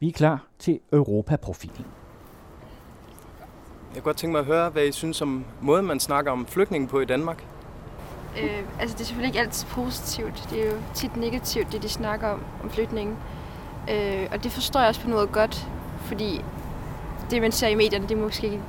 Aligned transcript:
Vi 0.00 0.08
er 0.08 0.12
klar 0.12 0.46
til 0.58 0.80
Europaprofilen. 0.92 1.86
Jeg 3.94 4.02
kunne 4.02 4.02
godt 4.02 4.16
tænke 4.16 4.32
mig 4.32 4.38
at 4.38 4.46
høre, 4.46 4.70
hvad 4.70 4.84
I 4.84 4.92
synes 4.92 5.22
om 5.22 5.44
måden, 5.60 5.86
man 5.86 6.00
snakker 6.00 6.32
om 6.32 6.46
flygtninge 6.46 6.88
på 6.88 7.00
i 7.00 7.04
Danmark. 7.04 7.44
Øh, 8.42 8.62
altså 8.80 8.96
det 8.96 9.02
er 9.02 9.06
selvfølgelig 9.06 9.28
ikke 9.28 9.40
altid 9.40 9.66
positivt. 9.66 10.48
Det 10.50 10.62
er 10.62 10.66
jo 10.66 10.76
tit 10.94 11.16
negativt, 11.16 11.72
det 11.72 11.82
de 11.82 11.88
snakker 11.88 12.28
om, 12.28 12.42
om 12.62 12.70
flygtninge. 12.70 13.16
Øh, 13.90 14.28
og 14.32 14.44
det 14.44 14.52
forstår 14.52 14.80
jeg 14.80 14.88
også 14.88 15.00
på 15.00 15.08
noget 15.08 15.32
godt, 15.32 15.68
fordi 16.00 16.44
det, 17.30 17.42
man 17.42 17.52
ser 17.52 17.68
i 17.68 17.74
medierne, 17.74 18.08
det 18.08 18.16
er 18.16 18.22
måske 18.22 18.46
ikke 18.46 18.62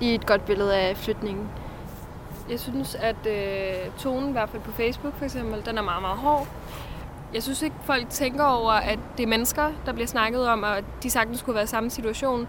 lige 0.00 0.14
et 0.14 0.26
godt 0.26 0.44
billede 0.44 0.76
af 0.76 0.96
flytningen. 0.96 1.48
Jeg 2.50 2.60
synes, 2.60 2.94
at 2.94 3.26
øh, 3.26 3.90
tonen, 3.98 4.28
i 4.28 4.32
hvert 4.32 4.48
fald 4.48 4.62
på 4.62 4.72
Facebook 4.72 5.14
for 5.14 5.24
eksempel, 5.24 5.66
den 5.66 5.78
er 5.78 5.82
meget, 5.82 6.02
meget 6.02 6.18
hård. 6.18 6.46
Jeg 7.34 7.42
synes 7.42 7.62
ikke, 7.62 7.76
folk 7.84 8.10
tænker 8.10 8.44
over, 8.44 8.72
at 8.72 8.98
det 9.16 9.22
er 9.22 9.26
mennesker, 9.26 9.72
der 9.86 9.92
bliver 9.92 10.06
snakket 10.06 10.48
om, 10.48 10.62
og 10.62 10.76
de 11.02 11.10
sagtens 11.10 11.38
skulle 11.38 11.54
være 11.54 11.64
i 11.64 11.66
samme 11.66 11.90
situation. 11.90 12.48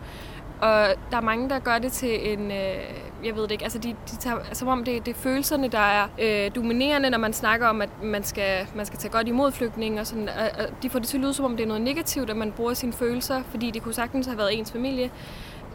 Og 0.62 0.88
der 1.12 1.18
er 1.18 1.22
mange, 1.22 1.50
der 1.50 1.60
gør 1.60 1.80
det 1.80 1.92
til 1.92 2.34
en, 2.34 2.52
øh, 2.52 3.26
jeg 3.26 3.36
ved 3.36 3.44
det 3.44 3.52
ikke, 3.52 3.64
altså 3.64 3.80
de, 3.80 3.96
de 4.12 4.16
tager, 4.16 4.38
som 4.54 4.68
om 4.68 4.84
det, 4.84 5.06
det 5.06 5.16
er 5.16 5.20
følelserne, 5.20 5.68
der 5.68 5.80
er 5.80 6.08
øh, 6.22 6.56
dominerende, 6.56 7.10
når 7.10 7.18
man 7.18 7.34
snakker 7.34 7.68
om, 7.68 7.82
at 7.82 7.90
man 8.04 8.24
skal, 8.24 8.68
man 8.76 8.86
skal 8.86 9.00
tage 9.00 9.12
godt 9.12 9.28
imod 9.28 9.52
flygtninge, 9.52 10.02
og, 10.02 10.08
sådan, 10.08 10.30
og, 10.30 10.66
og 10.66 10.84
de 10.84 10.90
får 10.90 11.00
det 11.00 11.08
til 11.08 11.18
at 11.18 11.22
lyde, 11.22 11.34
som 11.34 11.46
om 11.46 11.58
det 11.58 11.64
er 11.64 11.68
noget 11.68 11.82
negativt, 11.82 12.30
at 12.30 12.38
man 12.38 12.52
bruger 12.52 12.74
sine 12.74 12.94
følelser, 12.94 13.44
fordi 13.50 13.72
det 13.72 13.84
kunne 13.84 13.94
sagtens 13.94 14.26
have 14.28 14.38
været 14.38 14.58
ens 14.58 14.72
familie. 14.72 15.12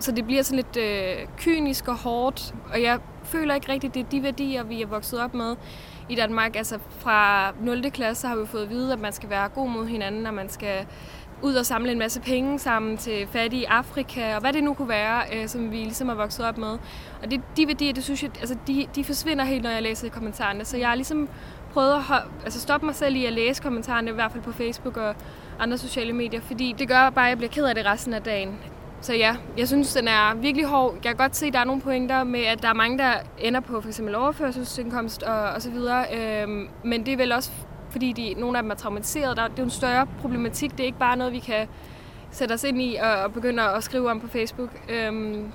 Så 0.00 0.12
det 0.12 0.26
bliver 0.26 0.42
sådan 0.42 0.56
lidt 0.56 0.76
øh, 0.76 1.26
kynisk 1.36 1.88
og 1.88 1.96
hårdt, 1.96 2.54
og 2.72 2.82
jeg 2.82 2.98
føler 3.24 3.54
ikke 3.54 3.72
rigtigt, 3.72 3.94
det 3.94 4.00
er 4.00 4.08
de 4.10 4.22
værdier, 4.22 4.62
vi 4.62 4.82
er 4.82 4.86
vokset 4.86 5.20
op 5.20 5.34
med 5.34 5.56
i 6.08 6.14
Danmark. 6.14 6.56
Altså 6.56 6.78
fra 6.98 7.50
0. 7.60 7.90
klasse 7.90 8.26
har 8.26 8.36
vi 8.36 8.46
fået 8.46 8.62
at 8.62 8.70
vide, 8.70 8.92
at 8.92 9.00
man 9.00 9.12
skal 9.12 9.30
være 9.30 9.48
god 9.48 9.68
mod 9.68 9.86
hinanden, 9.86 10.26
og 10.26 10.34
man 10.34 10.48
skal 10.48 10.86
ud 11.42 11.54
og 11.54 11.66
samle 11.66 11.92
en 11.92 11.98
masse 11.98 12.20
penge 12.20 12.58
sammen 12.58 12.96
til 12.96 13.26
fattige 13.26 13.62
i 13.62 13.64
Afrika, 13.64 14.34
og 14.34 14.40
hvad 14.40 14.52
det 14.52 14.64
nu 14.64 14.74
kunne 14.74 14.88
være, 14.88 15.22
øh, 15.32 15.48
som 15.48 15.72
vi 15.72 15.76
ligesom 15.76 16.08
er 16.08 16.14
vokset 16.14 16.46
op 16.46 16.58
med. 16.58 16.78
Og 17.22 17.30
det, 17.30 17.40
de 17.56 17.66
værdier, 17.66 17.92
det 17.92 18.04
synes 18.04 18.22
jeg, 18.22 18.30
altså 18.40 18.56
de, 18.66 18.86
de 18.94 19.04
forsvinder 19.04 19.44
helt, 19.44 19.62
når 19.62 19.70
jeg 19.70 19.82
læser 19.82 20.08
kommentarerne. 20.08 20.64
Så 20.64 20.76
jeg 20.76 20.88
har 20.88 20.94
ligesom 20.94 21.28
prøvet 21.72 21.94
at 21.94 22.22
altså 22.44 22.60
stoppe 22.60 22.86
mig 22.86 22.94
selv 22.94 23.16
i 23.16 23.24
at 23.24 23.32
læse 23.32 23.62
kommentarerne, 23.62 24.10
i 24.10 24.14
hvert 24.14 24.32
fald 24.32 24.42
på 24.42 24.52
Facebook 24.52 24.96
og 24.96 25.14
andre 25.58 25.78
sociale 25.78 26.12
medier, 26.12 26.40
fordi 26.40 26.74
det 26.78 26.88
gør 26.88 27.10
bare, 27.10 27.24
at 27.24 27.30
jeg 27.30 27.38
bliver 27.38 27.50
ked 27.50 27.64
af 27.64 27.74
det 27.74 27.86
resten 27.86 28.14
af 28.14 28.22
dagen. 28.22 28.58
Så 29.04 29.14
ja, 29.14 29.36
jeg 29.58 29.68
synes, 29.68 29.94
den 29.94 30.08
er 30.08 30.34
virkelig 30.34 30.66
hård. 30.66 30.94
Jeg 30.94 31.02
kan 31.02 31.16
godt 31.16 31.36
se, 31.36 31.46
at 31.46 31.52
der 31.52 31.58
er 31.58 31.64
nogle 31.64 31.82
pointer 31.82 32.24
med, 32.24 32.40
at 32.40 32.62
der 32.62 32.68
er 32.68 32.74
mange, 32.74 32.98
der 32.98 33.12
ender 33.38 33.60
på 33.60 33.80
f.eks. 33.80 34.00
overførselsindkomst 34.00 35.22
og, 35.22 35.42
og 35.42 35.62
så 35.62 35.70
videre. 35.70 36.04
Øhm, 36.14 36.68
men 36.84 37.06
det 37.06 37.12
er 37.12 37.16
vel 37.16 37.32
også, 37.32 37.50
fordi 37.90 38.12
de, 38.12 38.40
nogle 38.40 38.58
af 38.58 38.62
dem 38.62 38.70
er 38.70 38.74
traumatiseret. 38.74 39.36
Der, 39.36 39.42
det 39.42 39.52
er 39.52 39.62
jo 39.62 39.64
en 39.64 39.70
større 39.70 40.06
problematik. 40.20 40.70
Det 40.70 40.80
er 40.80 40.84
ikke 40.84 40.98
bare 40.98 41.16
noget, 41.16 41.32
vi 41.32 41.38
kan 41.38 41.68
sætte 42.30 42.52
os 42.52 42.64
ind 42.64 42.82
i 42.82 42.96
og, 43.02 43.22
og 43.22 43.32
begynde 43.32 43.62
at 43.62 43.84
skrive 43.84 44.10
om 44.10 44.20
på 44.20 44.28
Facebook. 44.28 44.70
Øhm, 44.88 45.52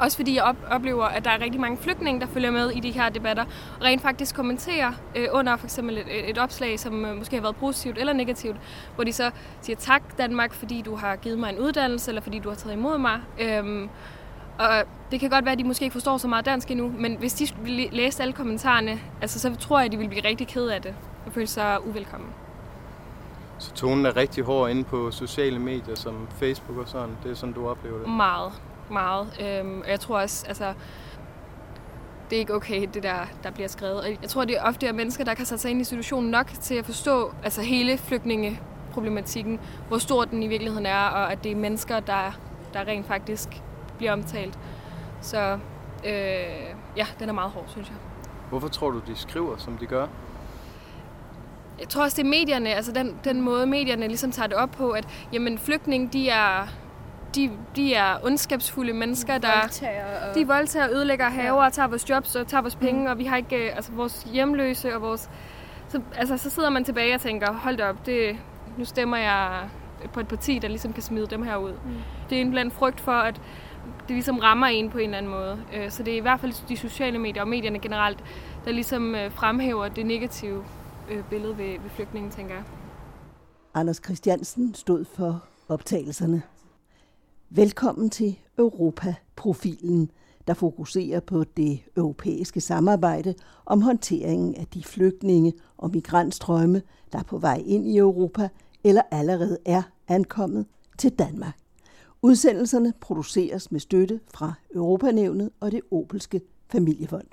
også 0.00 0.16
fordi 0.16 0.34
jeg 0.34 0.42
op, 0.42 0.56
oplever, 0.70 1.04
at 1.04 1.24
der 1.24 1.30
er 1.30 1.40
rigtig 1.40 1.60
mange 1.60 1.76
flygtninge, 1.76 2.20
der 2.20 2.26
følger 2.26 2.50
med 2.50 2.70
i 2.70 2.80
de 2.80 2.90
her 2.90 3.08
debatter, 3.08 3.44
og 3.78 3.82
rent 3.82 4.02
faktisk 4.02 4.34
kommenterer 4.36 4.92
øh, 5.16 5.26
under 5.32 5.56
for 5.56 5.66
eksempel 5.66 5.98
et, 5.98 6.30
et 6.30 6.38
opslag, 6.38 6.80
som 6.80 7.04
øh, 7.04 7.16
måske 7.16 7.36
har 7.36 7.42
været 7.42 7.56
positivt 7.56 7.98
eller 7.98 8.12
negativt, 8.12 8.56
hvor 8.94 9.04
de 9.04 9.12
så 9.12 9.30
siger 9.60 9.76
tak 9.76 10.02
Danmark, 10.18 10.52
fordi 10.52 10.82
du 10.82 10.96
har 10.96 11.16
givet 11.16 11.38
mig 11.38 11.50
en 11.50 11.58
uddannelse, 11.58 12.10
eller 12.10 12.22
fordi 12.22 12.38
du 12.38 12.48
har 12.48 12.56
taget 12.56 12.76
imod 12.76 12.98
mig. 12.98 13.20
Øhm, 13.40 13.88
og 14.58 14.84
det 15.10 15.20
kan 15.20 15.30
godt 15.30 15.44
være, 15.44 15.52
at 15.52 15.58
de 15.58 15.64
måske 15.64 15.82
ikke 15.82 15.92
forstår 15.92 16.18
så 16.18 16.28
meget 16.28 16.44
dansk 16.44 16.70
endnu, 16.70 16.92
men 16.98 17.16
hvis 17.16 17.34
de 17.34 17.46
læste 17.92 18.22
alle 18.22 18.32
kommentarerne, 18.32 19.00
altså, 19.22 19.38
så 19.38 19.56
tror 19.56 19.78
jeg, 19.78 19.86
at 19.86 19.92
de 19.92 19.96
vil 19.96 20.08
blive 20.08 20.24
rigtig 20.24 20.48
ked 20.48 20.66
af 20.68 20.82
det 20.82 20.94
og 21.26 21.32
føle 21.32 21.46
sig 21.46 21.86
uvelkommen. 21.86 22.30
Så 23.58 23.72
tonen 23.72 24.06
er 24.06 24.16
rigtig 24.16 24.44
hård 24.44 24.70
inde 24.70 24.84
på 24.84 25.10
sociale 25.10 25.58
medier 25.58 25.94
som 25.94 26.28
Facebook 26.30 26.78
og 26.78 26.88
sådan. 26.88 27.16
Det 27.22 27.30
er 27.30 27.34
sådan, 27.34 27.52
du 27.52 27.68
oplever 27.68 27.98
det? 27.98 28.08
Meget 28.08 28.52
meget. 28.90 29.40
Øhm, 29.40 29.80
og 29.80 29.90
jeg 29.90 30.00
tror 30.00 30.20
også, 30.20 30.46
altså, 30.46 30.74
det 32.30 32.36
er 32.36 32.40
ikke 32.40 32.54
okay, 32.54 32.88
det 32.94 33.02
der, 33.02 33.18
der 33.42 33.50
bliver 33.50 33.68
skrevet. 33.68 34.00
Og 34.00 34.08
jeg 34.22 34.28
tror, 34.28 34.44
det 34.44 34.56
er 34.56 34.62
ofte 34.62 34.86
er 34.86 34.92
mennesker, 34.92 35.24
der 35.24 35.34
kan 35.34 35.46
sætte 35.46 35.62
sig 35.62 35.70
ind 35.70 35.80
i 35.80 35.84
situationen 35.84 36.30
nok 36.30 36.46
til 36.46 36.74
at 36.74 36.86
forstå 36.86 37.34
altså 37.44 37.62
hele 37.62 37.98
flygtningeproblematikken, 37.98 39.60
hvor 39.88 39.98
stor 39.98 40.24
den 40.24 40.42
i 40.42 40.46
virkeligheden 40.46 40.86
er, 40.86 41.04
og 41.04 41.32
at 41.32 41.44
det 41.44 41.52
er 41.52 41.56
mennesker, 41.56 42.00
der, 42.00 42.40
der 42.72 42.80
rent 42.80 43.06
faktisk 43.06 43.48
bliver 43.98 44.12
omtalt. 44.12 44.58
Så 45.20 45.58
øh, 46.04 46.10
ja, 46.96 47.06
den 47.18 47.28
er 47.28 47.32
meget 47.32 47.50
hård, 47.50 47.64
synes 47.68 47.88
jeg. 47.88 47.96
Hvorfor 48.48 48.68
tror 48.68 48.90
du, 48.90 49.00
de 49.06 49.16
skriver, 49.16 49.56
som 49.56 49.76
de 49.78 49.86
gør? 49.86 50.06
Jeg 51.80 51.88
tror 51.88 52.02
også, 52.02 52.16
det 52.16 52.22
er 52.22 52.30
medierne, 52.30 52.74
altså 52.74 52.92
den, 52.92 53.18
den 53.24 53.40
måde, 53.40 53.66
medierne 53.66 54.06
ligesom 54.06 54.32
tager 54.32 54.46
det 54.46 54.56
op 54.56 54.70
på, 54.70 54.90
at 54.90 55.08
jamen, 55.32 55.58
flygtninge, 55.58 56.08
de 56.12 56.28
er, 56.28 56.66
de, 57.34 57.50
de 57.76 57.94
er 57.94 58.24
ondskabsfulde 58.24 58.92
mennesker, 58.92 59.38
der 59.38 59.60
voldtager 59.60 60.28
og... 60.28 60.34
de 60.34 60.46
voldtager, 60.46 60.90
ødelægger 60.90 61.28
haver, 61.28 61.64
og 61.64 61.72
tager 61.72 61.88
vores 61.88 62.10
jobs 62.10 62.36
og 62.36 62.46
tager 62.46 62.62
vores 62.62 62.76
penge, 62.76 63.00
mm. 63.00 63.06
og 63.06 63.18
vi 63.18 63.24
har 63.24 63.36
ikke 63.36 63.66
øh, 63.66 63.76
altså 63.76 63.92
vores 63.92 64.22
hjemløse 64.22 64.94
og 64.94 65.02
vores... 65.02 65.30
Så, 65.88 66.00
altså, 66.16 66.36
så 66.36 66.50
sidder 66.50 66.70
man 66.70 66.84
tilbage 66.84 67.14
og 67.14 67.20
tænker, 67.20 67.52
hold 67.52 67.76
da 67.76 67.88
op, 67.88 68.06
det, 68.06 68.38
nu 68.78 68.84
stemmer 68.84 69.16
jeg 69.16 69.68
på 70.12 70.20
et 70.20 70.28
parti, 70.28 70.58
der 70.58 70.68
ligesom 70.68 70.92
kan 70.92 71.02
smide 71.02 71.26
dem 71.26 71.42
her 71.42 71.56
ud. 71.56 71.72
Mm. 71.72 71.96
Det 72.30 72.38
er 72.38 72.42
en 72.42 72.50
blandt 72.50 72.74
frygt 72.74 73.00
for, 73.00 73.12
at 73.12 73.40
det 74.08 74.10
ligesom 74.16 74.38
rammer 74.38 74.66
en 74.66 74.90
på 74.90 74.98
en 74.98 75.04
eller 75.04 75.18
anden 75.18 75.32
måde. 75.32 75.58
Øh, 75.74 75.90
så 75.90 76.02
det 76.02 76.12
er 76.12 76.18
i 76.18 76.20
hvert 76.20 76.40
fald 76.40 76.68
de 76.68 76.76
sociale 76.76 77.18
medier 77.18 77.42
og 77.42 77.48
medierne 77.48 77.78
generelt, 77.78 78.24
der 78.64 78.72
ligesom 78.72 79.14
øh, 79.14 79.32
fremhæver 79.32 79.88
det 79.88 80.06
negative 80.06 80.64
billede 81.30 81.58
ved, 81.58 81.72
ved 81.82 81.90
flygtningen, 81.90 82.30
tænker 82.30 82.54
jeg. 82.54 82.64
Anders 83.74 84.00
Christiansen 84.04 84.74
stod 84.74 85.04
for 85.16 85.42
optagelserne. 85.68 86.42
Velkommen 87.52 88.10
til 88.10 88.38
Europa-profilen, 88.58 90.10
der 90.46 90.54
fokuserer 90.54 91.20
på 91.20 91.44
det 91.44 91.80
europæiske 91.96 92.60
samarbejde 92.60 93.34
om 93.66 93.82
håndteringen 93.82 94.54
af 94.54 94.66
de 94.66 94.84
flygtninge 94.84 95.52
og 95.76 95.90
migrantstrømme, 95.90 96.82
der 97.12 97.18
er 97.18 97.22
på 97.22 97.38
vej 97.38 97.62
ind 97.66 97.86
i 97.88 97.98
Europa 97.98 98.48
eller 98.84 99.02
allerede 99.10 99.58
er 99.64 99.82
ankommet 100.08 100.66
til 100.98 101.10
Danmark. 101.10 101.56
Udsendelserne 102.22 102.92
produceres 103.00 103.72
med 103.72 103.80
støtte 103.80 104.20
fra 104.34 104.52
Europanævnet 104.74 105.50
og 105.60 105.72
det 105.72 105.80
Opelske 105.90 106.40
Familiefond. 106.68 107.28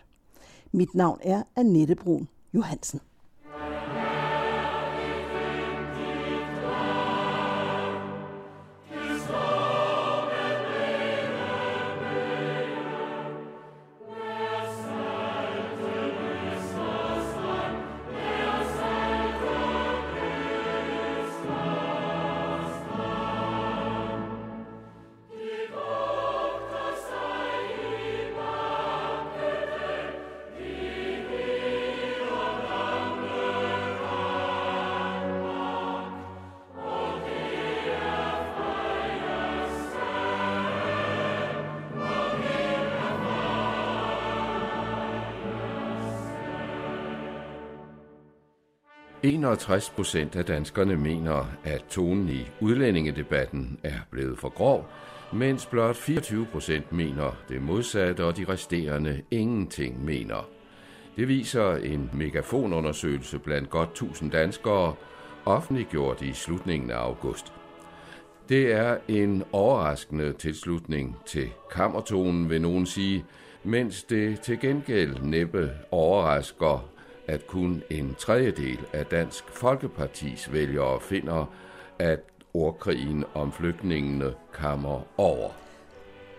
Mit 0.72 0.96
navn 0.96 1.20
er 1.24 1.44
Annette 1.56 1.96
Brun 1.96 2.28
Johansen. 2.54 3.00
61 49.28 49.90
procent 49.90 50.36
af 50.36 50.46
danskerne 50.46 50.96
mener, 50.96 51.46
at 51.64 51.86
tonen 51.90 52.30
i 52.30 52.50
udlændingedebatten 52.60 53.80
er 53.84 54.00
blevet 54.12 54.40
for 54.40 54.50
grov, 54.50 54.90
mens 55.34 55.66
blot 55.66 55.96
24 55.96 56.46
procent 56.46 56.92
mener 56.92 57.36
det 57.50 57.62
modsatte, 57.62 58.26
og 58.26 58.38
de 58.38 58.46
resterende 58.50 59.22
ingenting 59.32 60.06
mener. 60.06 60.50
Det 61.16 61.28
viser 61.28 61.76
en 61.76 62.10
megafonundersøgelse 62.14 63.40
blandt 63.40 63.70
godt 63.70 63.90
1000 63.90 64.32
danskere, 64.32 64.94
offentliggjort 65.46 66.22
i 66.22 66.34
slutningen 66.34 66.92
af 66.92 66.98
august. 66.98 67.54
Det 68.50 68.74
er 68.74 68.98
en 69.08 69.44
overraskende 69.52 70.34
tilslutning 70.34 71.18
til 71.26 71.50
kammertonen, 71.72 72.50
vil 72.50 72.62
nogen 72.62 72.86
sige, 72.86 73.26
mens 73.64 74.04
det 74.04 74.42
til 74.42 74.60
gengæld 74.60 75.22
næppe 75.22 75.72
overrasker 75.92 76.97
at 77.28 77.48
kun 77.48 77.84
en 77.90 78.16
tredjedel 78.20 78.80
af 78.94 79.06
Dansk 79.06 79.44
Folkepartis 79.50 80.54
vælgere 80.54 81.02
finder, 81.02 81.46
at 82.00 82.20
ordkrigen 82.54 83.24
om 83.34 83.52
flygtningene 83.52 84.34
kammer 84.54 85.02
over. 85.18 85.50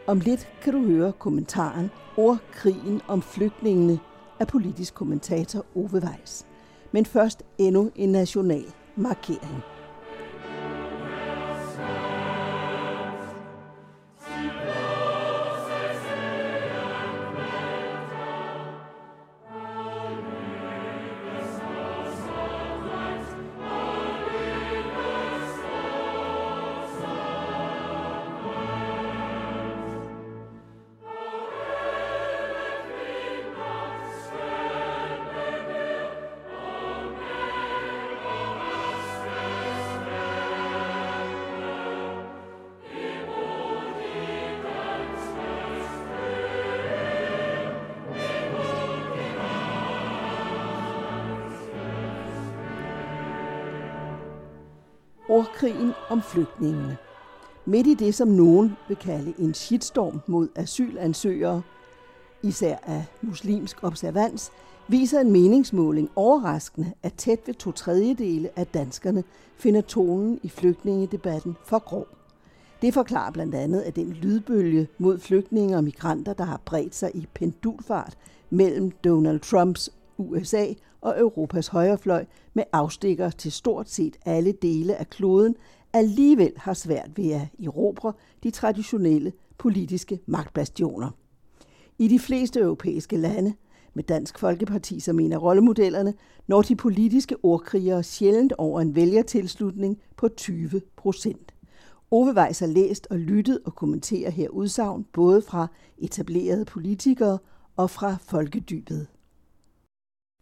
Om 0.07 0.21
lidt 0.21 0.49
kan 0.63 0.73
du 0.73 0.85
høre 0.87 1.13
kommentaren 1.13 1.91
Ordkrigen 2.17 3.01
om 3.09 3.23
flygtningene 3.23 3.99
af 4.41 4.47
politisk 4.47 4.95
kommentator 4.95 5.67
Ove 5.75 6.03
Weiss. 6.05 6.47
Men 6.93 7.07
først 7.07 7.43
endnu 7.59 7.91
en 7.95 8.09
national 8.09 8.65
markering. 8.97 9.78
Krigen 55.59 55.93
om 56.09 56.23
flygtningene. 56.23 56.97
Midt 57.65 57.87
i 57.87 57.95
det, 57.95 58.15
som 58.15 58.29
nogen 58.29 58.77
vil 58.89 58.97
kalde 58.97 59.35
en 59.39 59.55
shitstorm 59.55 60.21
mod 60.27 60.49
asylansøgere, 60.55 61.63
især 62.43 62.77
af 62.87 63.05
muslimsk 63.23 63.85
observans, 63.85 64.53
viser 64.89 65.21
en 65.21 65.33
meningsmåling 65.33 66.11
overraskende, 66.17 66.93
at 67.03 67.15
tæt 67.15 67.39
ved 67.47 67.55
to 67.55 67.73
tredjedele 67.73 68.51
af 68.57 68.67
danskerne 68.67 69.25
finder 69.57 69.81
tonen 69.81 70.41
i 70.43 70.49
flygtningedebatten 70.49 71.57
for 71.65 71.79
grov. 71.79 72.07
Det 72.83 72.95
forklarer 72.95 73.31
blandt 73.31 73.55
andet, 73.55 73.81
at 73.81 73.97
den 73.97 74.13
lydbølge 74.13 74.89
mod 74.99 75.19
flygtninge 75.19 75.77
og 75.77 75.85
migranter, 75.85 76.33
der 76.33 76.45
har 76.45 76.61
bredt 76.65 76.95
sig 76.95 77.11
i 77.15 77.27
pendulfart 77.35 78.19
mellem 78.51 78.91
Donald 78.91 79.41
Trumps 79.41 79.91
USA 80.19 80.67
og 81.01 81.19
Europas 81.19 81.69
højrefløj 81.69 82.25
med 82.55 82.65
afstikker 82.73 83.31
til 83.31 83.53
stort 83.53 83.89
set 83.89 84.17
alle 84.25 84.53
dele 84.53 84.97
af 84.97 85.11
kloden, 85.11 85.55
alligevel 85.93 86.53
har 86.57 86.75
svært 86.75 87.11
ved 87.17 87.31
at 87.31 87.49
erobre 87.65 88.13
de 88.43 88.51
traditionelle 88.51 89.33
politiske 89.59 90.21
magtbastioner. 90.27 91.11
I 91.99 92.09
de 92.09 92.19
fleste 92.19 92.61
europæiske 92.61 93.17
lande, 93.17 93.55
med 93.95 94.05
Dansk 94.05 94.39
Folkeparti 94.39 95.01
som 95.01 95.21
en 95.21 95.33
af 95.33 95.43
rollemodellerne, 95.43 96.15
når 96.47 96.63
de 96.63 96.77
politiske 96.77 97.37
ordkrigere 97.43 98.03
sjældent 98.03 98.53
over 98.59 98.81
en 98.81 98.95
vælgertilslutning 98.95 99.99
på 100.17 100.29
20 100.29 100.81
procent. 100.97 101.55
Ove 102.11 102.35
Weiss 102.37 102.61
har 102.61 102.67
læst 102.67 103.07
og 103.11 103.19
lyttet 103.19 103.61
og 103.65 103.75
kommenterer 103.75 104.31
her 104.31 104.49
udsagn 104.49 105.05
både 105.13 105.43
fra 105.43 105.67
etablerede 105.99 106.65
politikere 106.65 107.39
og 107.77 107.91
fra 107.91 108.17
folkedybet. 108.21 109.07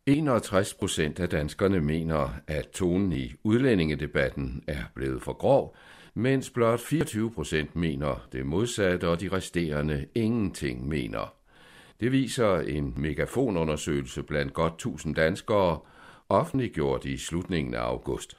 61 0.08 0.75
procent 0.75 1.20
af 1.20 1.29
danskerne 1.29 1.81
mener, 1.81 2.29
at 2.47 2.69
tonen 2.69 3.12
i 3.12 3.32
udlændingedebatten 3.44 4.64
er 4.67 4.82
blevet 4.94 5.23
for 5.23 5.32
grov, 5.32 5.76
mens 6.14 6.50
blot 6.50 6.81
24 6.81 7.31
procent 7.31 7.76
mener 7.76 8.29
det 8.32 8.47
modsatte, 8.47 9.08
og 9.08 9.20
de 9.20 9.29
resterende 9.29 10.06
ingenting 10.14 10.88
mener. 10.88 11.35
Det 12.00 12.12
viser 12.12 12.56
en 12.56 12.94
megafonundersøgelse 12.97 14.23
blandt 14.23 14.53
godt 14.53 14.73
1000 14.73 15.14
danskere, 15.14 15.79
offentliggjort 16.29 17.05
i 17.05 17.17
slutningen 17.17 17.75
af 17.75 17.81
august. 17.81 18.38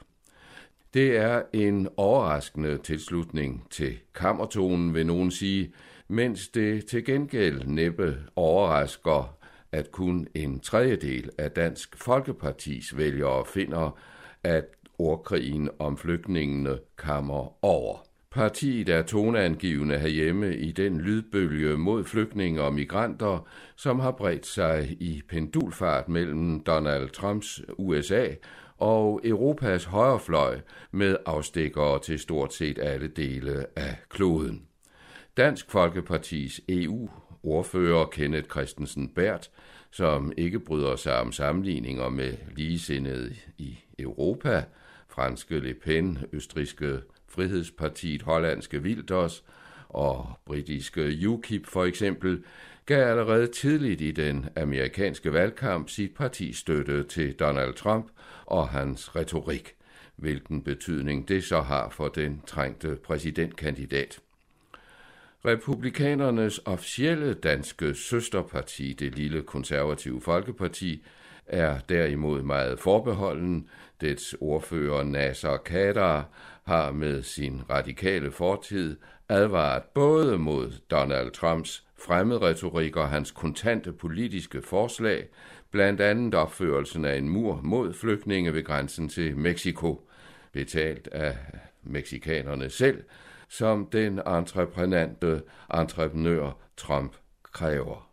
Det 0.93 1.17
er 1.17 1.41
en 1.53 1.87
overraskende 1.97 2.77
tilslutning 2.77 3.67
til 3.69 3.97
kammertonen, 4.15 4.93
vil 4.93 5.05
nogen 5.05 5.31
sige, 5.31 5.73
mens 6.07 6.47
det 6.47 6.85
til 6.85 7.05
gengæld 7.05 7.63
næppe 7.65 8.17
overrasker, 8.35 9.36
at 9.77 9.91
kun 9.91 10.27
en 10.35 10.59
tredjedel 10.59 11.29
af 11.37 11.51
Dansk 11.51 11.97
Folkepartis 11.97 12.97
vælgere 12.97 13.45
finder, 13.45 13.97
at 14.43 14.65
ordkrigen 14.99 15.69
om 15.79 15.97
flygtningene 15.97 16.79
kammer 16.97 17.65
over. 17.65 17.97
Partiet 18.31 18.89
er 18.89 19.01
toneangivende 19.01 19.99
herhjemme 19.99 20.55
i 20.57 20.71
den 20.71 21.01
lydbølge 21.01 21.77
mod 21.77 22.03
flygtninge 22.03 22.61
og 22.61 22.73
migranter, 22.73 23.47
som 23.75 23.99
har 23.99 24.11
bredt 24.11 24.45
sig 24.45 24.97
i 24.99 25.21
pendulfart 25.29 26.09
mellem 26.09 26.59
Donald 26.59 27.09
Trumps 27.09 27.61
USA 27.77 28.27
og 28.77 29.21
Europas 29.23 29.85
højrefløj 29.85 30.59
med 30.91 31.17
afstikkere 31.25 31.99
til 31.99 32.19
stort 32.19 32.53
set 32.53 32.79
alle 32.79 33.07
dele 33.07 33.65
af 33.75 33.95
kloden. 34.09 34.63
Dansk 35.37 35.71
Folkepartis 35.71 36.61
EU-ordfører 36.69 38.05
Kenneth 38.05 38.49
Christensen 38.49 39.09
Bært, 39.09 39.49
som 39.97 40.33
ikke 40.37 40.59
bryder 40.59 40.95
sig 40.95 41.19
om 41.19 41.31
sammenligninger 41.31 42.09
med 42.09 42.33
ligesindede 42.55 43.35
i 43.57 43.79
Europa, 43.99 44.63
franske 45.09 45.59
Le 45.59 45.73
Pen, 45.73 46.17
østriske 46.33 46.99
Frihedspartiet, 47.27 48.21
hollandske 48.21 48.79
Wilders 48.79 49.43
og 49.89 50.39
britiske 50.45 51.27
UKIP 51.27 51.65
for 51.65 51.83
eksempel, 51.83 52.43
gav 52.85 53.07
allerede 53.07 53.47
tidligt 53.47 54.01
i 54.01 54.11
den 54.11 54.45
amerikanske 54.55 55.33
valgkamp 55.33 55.89
sit 55.89 56.15
parti 56.15 56.53
støtte 56.53 57.03
til 57.03 57.33
Donald 57.33 57.73
Trump 57.73 58.07
og 58.45 58.69
hans 58.69 59.15
retorik, 59.15 59.73
hvilken 60.15 60.61
betydning 60.63 61.27
det 61.27 61.43
så 61.43 61.61
har 61.61 61.89
for 61.89 62.07
den 62.07 62.41
trængte 62.47 62.97
præsidentkandidat. 63.03 64.19
Republikanernes 65.45 66.61
officielle 66.65 67.33
danske 67.33 67.93
søsterparti, 67.93 68.93
det 68.93 69.15
lille 69.15 69.41
konservative 69.41 70.21
Folkeparti, 70.21 71.05
er 71.47 71.79
derimod 71.79 72.41
meget 72.41 72.79
forbeholden. 72.79 73.69
Dets 74.01 74.35
ordfører 74.41 75.03
Nasser 75.03 75.57
Kader 75.57 76.23
har 76.63 76.91
med 76.91 77.23
sin 77.23 77.61
radikale 77.69 78.31
fortid 78.31 78.97
advaret 79.29 79.83
både 79.83 80.37
mod 80.37 80.71
Donald 80.91 81.31
Trumps 81.31 81.83
fremmedretorik 81.99 82.95
og 82.95 83.09
hans 83.09 83.31
kontante 83.31 83.93
politiske 83.93 84.61
forslag, 84.61 85.27
blandt 85.71 86.01
andet 86.01 86.35
opførelsen 86.35 87.05
af 87.05 87.17
en 87.17 87.29
mur 87.29 87.59
mod 87.63 87.93
flygtninge 87.93 88.53
ved 88.53 88.63
grænsen 88.63 89.09
til 89.09 89.37
Mexico, 89.37 90.09
betalt 90.51 91.07
af 91.07 91.37
meksikanerne 91.83 92.69
selv, 92.69 93.03
som 93.49 93.85
den 93.91 94.19
entreprenante 94.19 95.41
entreprenør 95.73 96.51
Trump 96.77 97.15
kræver. 97.43 98.07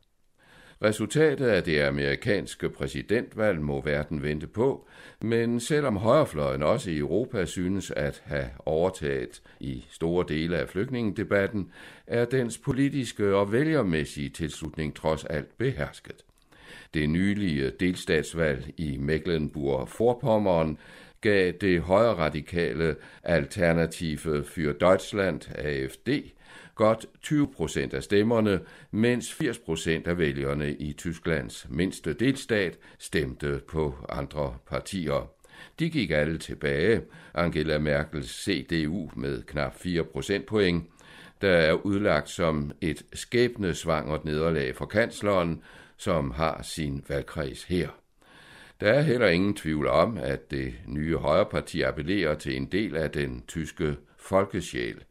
Resultatet 0.83 1.47
af 1.47 1.63
det 1.63 1.81
amerikanske 1.81 2.71
præsidentvalg 2.71 3.61
må 3.61 3.81
verden 3.81 4.23
vente 4.23 4.47
på, 4.47 4.89
men 5.21 5.61
selvom 5.61 5.97
højrefløjen 5.97 6.63
også 6.63 6.91
i 6.91 6.99
Europa 6.99 7.45
synes 7.45 7.91
at 7.91 8.23
have 8.25 8.51
overtaget 8.67 9.43
i 9.61 9.85
store 9.91 10.25
dele 10.29 10.59
af 10.59 10.69
flygtningedebatten, 10.69 11.73
er 12.07 12.25
dens 12.25 12.59
politiske 12.59 13.37
og 13.37 13.53
vælgermæssige 13.53 14.29
tilslutning 14.29 14.97
trods 14.97 15.25
alt 15.25 15.59
behersket. 15.59 16.25
Det 16.95 17.09
nylige 17.09 17.71
delstatsvalg 17.81 18.75
i 18.77 18.97
Mecklenburg-Vorpommern 18.97 20.77
gav 21.25 21.53
det 21.61 21.81
højre 21.81 22.15
radikale 22.15 22.97
Alternative 23.23 24.45
für 24.45 24.73
Deutschland, 24.73 25.41
AFD, 25.55 26.09
godt 26.75 27.07
20 27.23 27.49
procent 27.57 27.95
af 27.95 28.03
stemmerne, 28.03 28.61
mens 28.91 29.35
80 29.35 29.59
procent 29.59 30.07
af 30.07 30.19
vælgerne 30.19 30.75
i 30.75 30.93
Tysklands 30.93 31.67
mindste 31.71 32.13
delstat 32.13 32.79
stemte 32.99 33.61
på 33.69 33.95
andre 34.09 34.57
partier. 34.67 35.31
De 35.79 35.91
gik 35.91 36.11
alle 36.11 36.39
tilbage. 36.39 37.03
Angela 37.35 37.79
Merkels 37.79 38.45
CDU 38.45 39.11
med 39.17 39.43
knap 39.43 39.75
4 39.81 40.05
procentpoint, 40.05 40.85
der 41.41 41.57
er 41.57 41.73
udlagt 41.73 42.29
som 42.31 42.73
et 42.81 43.03
skæbnesvangert 43.13 44.25
nederlag 44.25 44.77
for 44.77 44.87
kansleren, 44.87 45.63
som 45.97 46.31
har 46.31 46.63
sin 46.63 47.05
valgkreds 47.09 47.65
her. 47.65 47.89
Der 48.81 48.93
er 48.93 49.01
heller 49.01 49.29
ingen 49.29 49.55
tvivl 49.55 49.87
om, 49.87 50.19
at 50.19 50.51
det 50.51 50.75
nye 50.87 51.17
højreparti 51.17 51.83
appellerer 51.83 52.35
til 52.35 52.57
en 52.57 52.67
del 52.67 52.97
af 52.97 53.11
den 53.11 53.45
tyske 53.49 53.97
folkesjæl. 54.17 55.05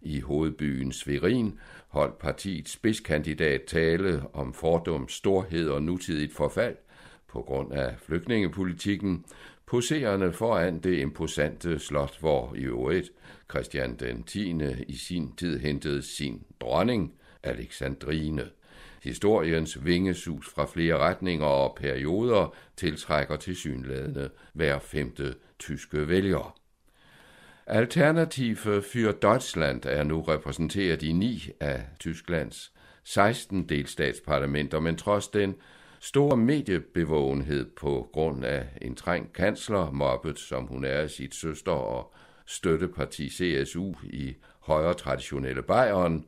I 0.00 0.20
hovedbyen 0.20 0.92
Sverin 0.92 1.58
holdt 1.88 2.18
partiets 2.18 2.72
spidskandidat 2.72 3.62
tale 3.62 4.22
om 4.32 4.54
fordums 4.54 5.12
storhed 5.12 5.68
og 5.68 5.82
nutidigt 5.82 6.32
forfald 6.32 6.76
på 7.28 7.42
grund 7.42 7.72
af 7.72 7.94
flygtningepolitikken, 7.98 9.24
poserende 9.66 10.32
foran 10.32 10.78
det 10.78 10.98
imposante 10.98 11.78
slot, 11.78 12.20
hvor 12.20 12.54
i 12.54 12.62
øvrigt 12.62 13.12
Christian 13.50 13.96
den 13.96 14.22
10. 14.22 14.54
i 14.88 14.96
sin 14.96 15.32
tid 15.36 15.58
hentede 15.58 16.02
sin 16.02 16.42
dronning, 16.60 17.14
Alexandrine. 17.42 18.50
Historiens 19.06 19.84
vingesus 19.84 20.48
fra 20.48 20.66
flere 20.66 20.98
retninger 20.98 21.46
og 21.46 21.76
perioder 21.80 22.54
tiltrækker 22.76 23.36
til 23.36 23.56
synlædende 23.56 24.30
hver 24.52 24.78
femte 24.78 25.34
tyske 25.58 26.08
vælger. 26.08 26.58
Alternative 27.66 28.80
für 28.80 29.12
Deutschland 29.12 29.86
er 29.86 30.02
nu 30.02 30.22
repræsenteret 30.22 31.02
i 31.02 31.12
ni 31.12 31.50
af 31.60 31.84
Tysklands 32.00 32.72
16 33.04 33.68
delstatsparlamenter, 33.68 34.80
men 34.80 34.96
trods 34.96 35.28
den 35.28 35.54
store 36.00 36.36
mediebevågenhed 36.36 37.66
på 37.76 38.08
grund 38.12 38.44
af 38.44 38.66
en 38.82 38.94
trængt 38.94 39.32
kansler, 39.32 39.90
mobbet 39.90 40.38
som 40.38 40.66
hun 40.66 40.84
er 40.84 41.00
af 41.00 41.10
sit 41.10 41.34
søster 41.34 41.72
og 41.72 42.14
støtteparti 42.46 43.28
CSU 43.30 43.92
i 44.02 44.36
højre 44.60 44.94
traditionelle 44.94 45.62
Bayern, 45.62 46.24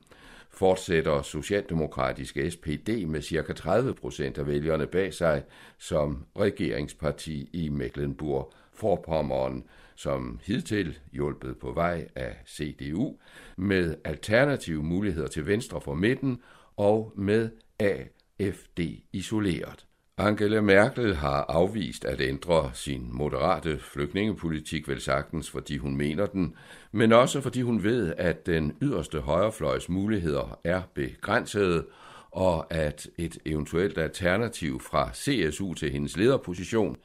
fortsætter 0.58 1.22
socialdemokratiske 1.22 2.50
SPD 2.50 2.88
med 2.88 3.22
ca. 3.22 3.52
30 3.52 3.94
procent 3.94 4.38
af 4.38 4.46
vælgerne 4.46 4.86
bag 4.86 5.14
sig 5.14 5.42
som 5.78 6.24
regeringsparti 6.38 7.50
i 7.52 7.68
Mecklenburg-Vorpommern, 7.68 9.62
som 9.96 10.40
hidtil 10.42 10.98
hjulpet 11.12 11.58
på 11.58 11.72
vej 11.72 12.08
af 12.14 12.36
CDU, 12.46 13.16
med 13.56 13.96
alternative 14.04 14.82
muligheder 14.82 15.28
til 15.28 15.46
venstre 15.46 15.80
for 15.80 15.94
midten 15.94 16.42
og 16.76 17.12
med 17.16 17.50
AFD 17.78 18.80
isoleret. 19.12 19.87
Angela 20.20 20.60
Merkel 20.60 21.14
har 21.14 21.44
afvist 21.48 22.04
at 22.04 22.20
ændre 22.20 22.70
sin 22.74 23.08
moderate 23.12 23.78
flygtningepolitik 23.78 24.88
vel 24.88 25.00
sagtens, 25.00 25.50
fordi 25.50 25.76
hun 25.76 25.96
mener 25.96 26.26
den, 26.26 26.54
men 26.92 27.12
også 27.12 27.40
fordi 27.40 27.62
hun 27.62 27.82
ved, 27.82 28.14
at 28.16 28.46
den 28.46 28.76
yderste 28.82 29.20
højrefløjs 29.20 29.88
muligheder 29.88 30.58
er 30.64 30.82
begrænsede, 30.94 31.86
og 32.30 32.72
at 32.74 33.08
et 33.18 33.38
eventuelt 33.46 33.98
alternativ 33.98 34.80
fra 34.80 35.10
CSU 35.14 35.74
til 35.74 35.90
hendes 35.90 36.16
lederposition 36.16 36.96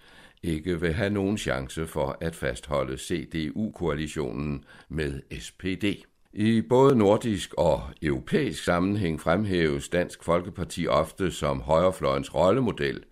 ikke 0.43 0.81
vil 0.81 0.93
have 0.93 1.09
nogen 1.09 1.37
chance 1.37 1.87
for 1.87 2.17
at 2.21 2.35
fastholde 2.35 2.97
CDU-koalitionen 2.97 4.63
med 4.89 5.21
SPD. 5.39 5.85
I 6.35 6.61
både 6.61 6.95
nordisk 6.95 7.53
og 7.53 7.83
europæisk 8.01 8.63
sammenhæng 8.63 9.21
fremhæves 9.21 9.89
Dansk 9.89 10.23
Folkeparti 10.23 10.87
ofte 10.87 11.31
som 11.31 11.61
højrefløjens 11.61 12.35
rollemodel, 12.35 13.03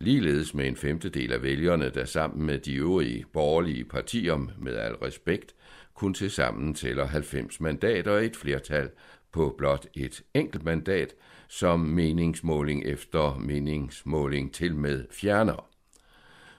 ligeledes 0.00 0.54
med 0.54 0.68
en 0.68 0.76
femtedel 0.76 1.32
af 1.32 1.42
vælgerne, 1.42 1.90
der 1.90 2.04
sammen 2.04 2.46
med 2.46 2.58
de 2.58 2.74
øvrige 2.74 3.24
borgerlige 3.32 3.84
partier 3.84 4.46
med 4.58 4.76
al 4.76 4.94
respekt 4.94 5.54
kun 5.94 6.14
til 6.14 6.30
sammen 6.30 6.74
tæller 6.74 7.06
90 7.06 7.60
mandater 7.60 8.12
og 8.12 8.24
et 8.24 8.36
flertal 8.36 8.90
på 9.32 9.54
blot 9.58 9.86
et 9.94 10.22
enkelt 10.34 10.64
mandat, 10.64 11.14
som 11.48 11.80
meningsmåling 11.80 12.84
efter 12.84 13.38
meningsmåling 13.38 14.54
til 14.54 14.74
med 14.74 15.04
fjerner. 15.10 15.68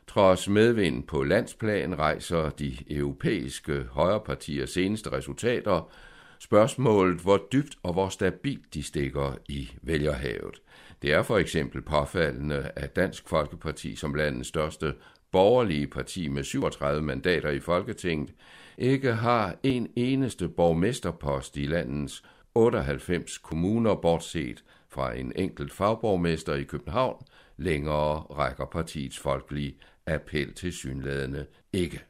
Trods 0.09 0.49
medvind 0.49 1.03
på 1.03 1.23
landsplan 1.23 1.99
rejser 1.99 2.49
de 2.49 2.77
europæiske 2.89 3.85
højrepartiers 3.91 4.69
seneste 4.69 5.11
resultater 5.11 5.91
spørgsmålet, 6.39 7.19
hvor 7.19 7.47
dybt 7.51 7.77
og 7.83 7.93
hvor 7.93 8.09
stabilt 8.09 8.73
de 8.73 8.83
stikker 8.83 9.37
i 9.49 9.69
vælgerhavet. 9.81 10.61
Det 11.01 11.13
er 11.13 11.23
for 11.23 11.37
eksempel 11.37 11.81
påfaldende, 11.81 12.71
at 12.75 12.95
Dansk 12.95 13.29
Folkeparti 13.29 13.95
som 13.95 14.13
landets 14.13 14.49
største 14.49 14.93
borgerlige 15.31 15.87
parti 15.87 16.27
med 16.27 16.43
37 16.43 17.01
mandater 17.01 17.49
i 17.49 17.59
Folketinget 17.59 18.33
ikke 18.77 19.13
har 19.13 19.55
en 19.63 19.87
eneste 19.95 20.47
borgmesterpost 20.47 21.57
i 21.57 21.65
landets 21.65 22.23
98 22.55 23.37
kommuner, 23.37 23.95
bortset 23.95 24.63
fra 24.87 25.13
en 25.13 25.31
enkelt 25.35 25.73
fagborgmester 25.73 26.55
i 26.55 26.63
København, 26.63 27.25
længere 27.57 28.19
rækker 28.19 28.65
partiets 28.65 29.19
folkelige 29.19 29.75
appel 30.09 30.53
til 30.53 30.73
synlædende 30.73 31.45
ikke. 31.73 32.03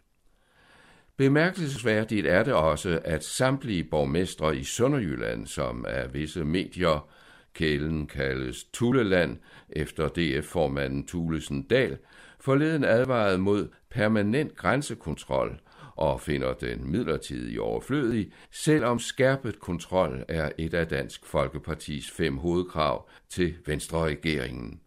Bemærkelsesværdigt 1.18 2.28
er 2.28 2.44
det 2.44 2.54
også, 2.54 3.00
at 3.06 3.24
samtlige 3.24 3.84
borgmestre 3.84 4.58
i 4.58 4.64
Sønderjylland, 4.64 5.48
som 5.48 5.86
af 5.88 6.14
visse 6.14 6.44
medier 6.46 7.10
kælen 7.54 8.08
kaldes 8.08 8.64
Tuleland 8.64 9.38
efter 9.70 10.08
DF-formanden 10.08 11.08
Tulesen 11.08 11.62
Dal, 11.64 11.98
forleden 12.40 12.84
advaret 12.84 13.40
mod 13.40 13.68
permanent 13.90 14.56
grænsekontrol 14.56 15.60
og 15.96 16.22
finder 16.22 16.54
den 16.54 16.92
midlertidige 16.92 17.62
overflødig, 17.62 18.32
selvom 18.52 19.00
skærpet 19.00 19.60
kontrol 19.60 20.26
er 20.28 20.50
et 20.58 20.74
af 20.74 20.88
Dansk 20.88 21.26
Folkepartis 21.26 22.12
fem 22.12 22.38
hovedkrav 22.38 23.10
til 23.30 23.56
Venstre-regeringen. 23.66 24.80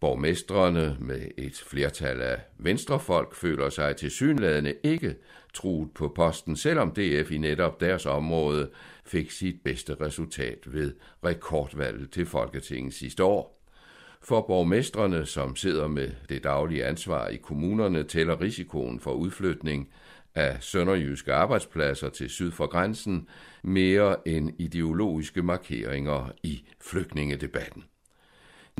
Borgmestrene 0.00 0.96
med 1.00 1.20
et 1.38 1.64
flertal 1.66 2.20
af 2.22 2.40
venstrefolk 2.58 3.34
føler 3.34 3.68
sig 3.68 3.96
til 3.96 4.10
synladende 4.10 4.74
ikke 4.82 5.16
truet 5.54 5.90
på 5.94 6.08
posten, 6.08 6.56
selvom 6.56 6.90
DF 6.90 7.30
i 7.30 7.38
netop 7.38 7.80
deres 7.80 8.06
område 8.06 8.70
fik 9.04 9.30
sit 9.30 9.56
bedste 9.64 9.94
resultat 10.00 10.58
ved 10.66 10.94
rekordvalget 11.24 12.10
til 12.10 12.26
Folketinget 12.26 12.94
sidste 12.94 13.24
år. 13.24 13.60
For 14.22 14.40
borgmestrene, 14.40 15.26
som 15.26 15.56
sidder 15.56 15.88
med 15.88 16.10
det 16.28 16.44
daglige 16.44 16.84
ansvar 16.84 17.28
i 17.28 17.36
kommunerne, 17.36 18.02
tæller 18.02 18.40
risikoen 18.40 19.00
for 19.00 19.12
udflytning 19.12 19.88
af 20.34 20.56
sønderjyske 20.60 21.32
arbejdspladser 21.32 22.08
til 22.08 22.30
syd 22.30 22.50
for 22.50 22.66
grænsen 22.66 23.28
mere 23.62 24.28
end 24.28 24.50
ideologiske 24.58 25.42
markeringer 25.42 26.32
i 26.42 26.64
flygtningedebatten. 26.80 27.84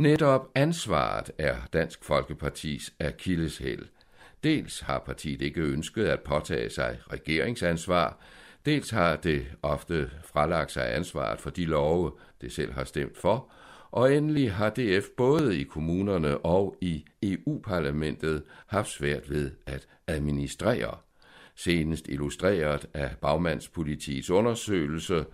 Netop 0.01 0.51
ansvaret 0.55 1.31
er 1.39 1.57
Dansk 1.73 2.05
Folkepartis 2.05 2.95
akilleshæl. 3.01 3.89
Dels 4.45 4.81
har 4.81 4.99
partiet 4.99 5.43
ikke 5.43 5.61
ønsket 5.61 6.05
at 6.05 6.21
påtage 6.21 6.71
sig 6.71 6.99
regeringsansvar, 7.13 8.19
dels 8.67 8.91
har 8.91 9.17
det 9.17 9.47
ofte 9.63 10.11
fralagt 10.25 10.73
sig 10.73 10.95
ansvaret 10.95 11.41
for 11.41 11.51
de 11.51 11.65
love, 11.65 12.13
det 12.41 12.53
selv 12.53 12.73
har 12.73 12.85
stemt 12.85 13.17
for, 13.19 13.53
og 13.91 14.17
endelig 14.17 14.53
har 14.53 14.71
DF 14.71 15.05
både 15.17 15.61
i 15.61 15.63
kommunerne 15.63 16.39
og 16.39 16.77
i 16.81 17.05
EU-parlamentet 17.23 18.43
haft 18.67 18.89
svært 18.89 19.31
ved 19.31 19.51
at 19.67 19.87
administrere. 20.07 20.97
Senest 21.55 22.09
illustreret 22.09 22.87
af 22.95 23.11
bagmandspolitiets 23.21 24.31
undersøgelse 24.31 25.25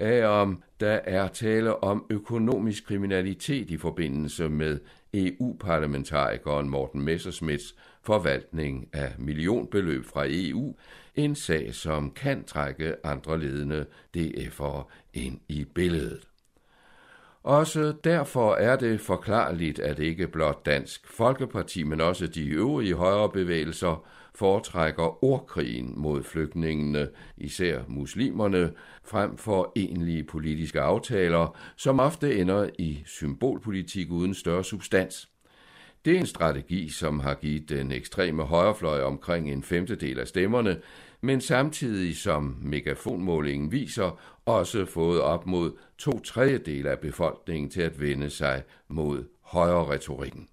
af, 0.00 0.26
om 0.26 0.62
der 0.80 1.00
er 1.04 1.28
tale 1.28 1.84
om 1.84 2.06
økonomisk 2.10 2.86
kriminalitet 2.86 3.70
i 3.70 3.76
forbindelse 3.76 4.48
med 4.48 4.78
EU-parlamentarikeren 5.14 6.68
Morten 6.68 7.02
Messersmiths 7.02 7.74
forvaltning 8.02 8.88
af 8.92 9.12
millionbeløb 9.18 10.04
fra 10.04 10.24
EU, 10.28 10.74
en 11.14 11.34
sag, 11.34 11.74
som 11.74 12.10
kan 12.10 12.44
trække 12.44 12.94
andre 13.04 13.38
ledende 13.38 13.86
DF'ere 14.16 14.82
ind 15.14 15.40
i 15.48 15.64
billedet. 15.64 16.28
Også 17.42 17.94
derfor 18.04 18.54
er 18.54 18.76
det 18.76 19.00
forklarligt, 19.00 19.78
at 19.78 19.98
ikke 19.98 20.28
blot 20.28 20.66
Dansk 20.66 21.06
Folkeparti, 21.06 21.82
men 21.82 22.00
også 22.00 22.26
de 22.26 22.48
øvrige 22.48 22.94
højre 22.94 23.28
bevægelser 23.28 24.06
foretrækker 24.34 25.24
ordkrigen 25.24 25.94
mod 25.96 26.22
flygtningene, 26.22 27.08
især 27.36 27.80
muslimerne, 27.88 28.72
frem 29.04 29.36
for 29.36 29.72
egentlige 29.76 30.24
politiske 30.24 30.80
aftaler, 30.80 31.56
som 31.76 32.00
ofte 32.00 32.38
ender 32.38 32.70
i 32.78 33.02
symbolpolitik 33.06 34.10
uden 34.10 34.34
større 34.34 34.64
substans. 34.64 35.28
Det 36.04 36.16
er 36.16 36.20
en 36.20 36.26
strategi, 36.26 36.88
som 36.88 37.20
har 37.20 37.34
givet 37.34 37.68
den 37.68 37.92
ekstreme 37.92 38.42
højrefløj 38.42 39.02
omkring 39.02 39.52
en 39.52 39.62
femtedel 39.62 40.18
af 40.18 40.28
stemmerne, 40.28 40.80
men 41.20 41.40
samtidig, 41.40 42.16
som 42.16 42.56
megafonmålingen 42.62 43.72
viser, 43.72 44.20
også 44.46 44.86
fået 44.86 45.20
op 45.20 45.46
mod 45.46 45.76
to 45.98 46.20
tredjedel 46.20 46.86
af 46.86 46.98
befolkningen 46.98 47.70
til 47.70 47.82
at 47.82 48.00
vende 48.00 48.30
sig 48.30 48.62
mod 48.88 49.24
højre 49.42 49.92
retorikken. 49.92 50.48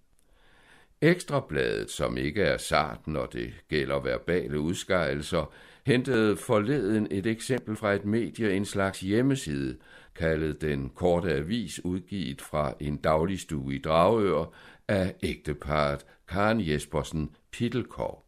Ekstrabladet, 1.02 1.92
som 1.92 2.18
ikke 2.18 2.42
er 2.42 2.58
sart, 2.58 3.08
når 3.08 3.26
det 3.26 3.54
gælder 3.70 4.00
verbale 4.00 4.60
udskejelser, 4.60 5.54
hentede 5.86 6.38
forleden 6.38 7.08
et 7.12 7.26
eksempel 7.26 7.76
fra 7.76 7.94
et 7.94 8.06
medie, 8.06 8.54
en 8.54 8.66
slags 8.66 9.00
hjemmeside, 9.00 9.78
kaldet 10.16 10.62
Den 10.62 10.90
Korte 10.90 11.34
Avis, 11.34 11.86
udgivet 11.86 12.42
fra 12.42 12.74
en 12.80 12.98
dagligstue 12.98 13.76
i 13.76 13.78
Dragør 13.78 14.54
af 14.88 15.16
ægteparet 15.24 16.06
Karen 16.28 16.68
Jespersen 16.68 17.30
Pittelkov. 17.52 18.26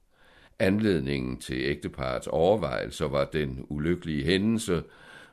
Anledningen 0.60 1.38
til 1.38 1.56
ægteparets 1.56 2.28
overvejelser 2.28 3.08
var 3.08 3.26
den 3.26 3.66
ulykkelige 3.70 4.26
hændelse, 4.26 4.84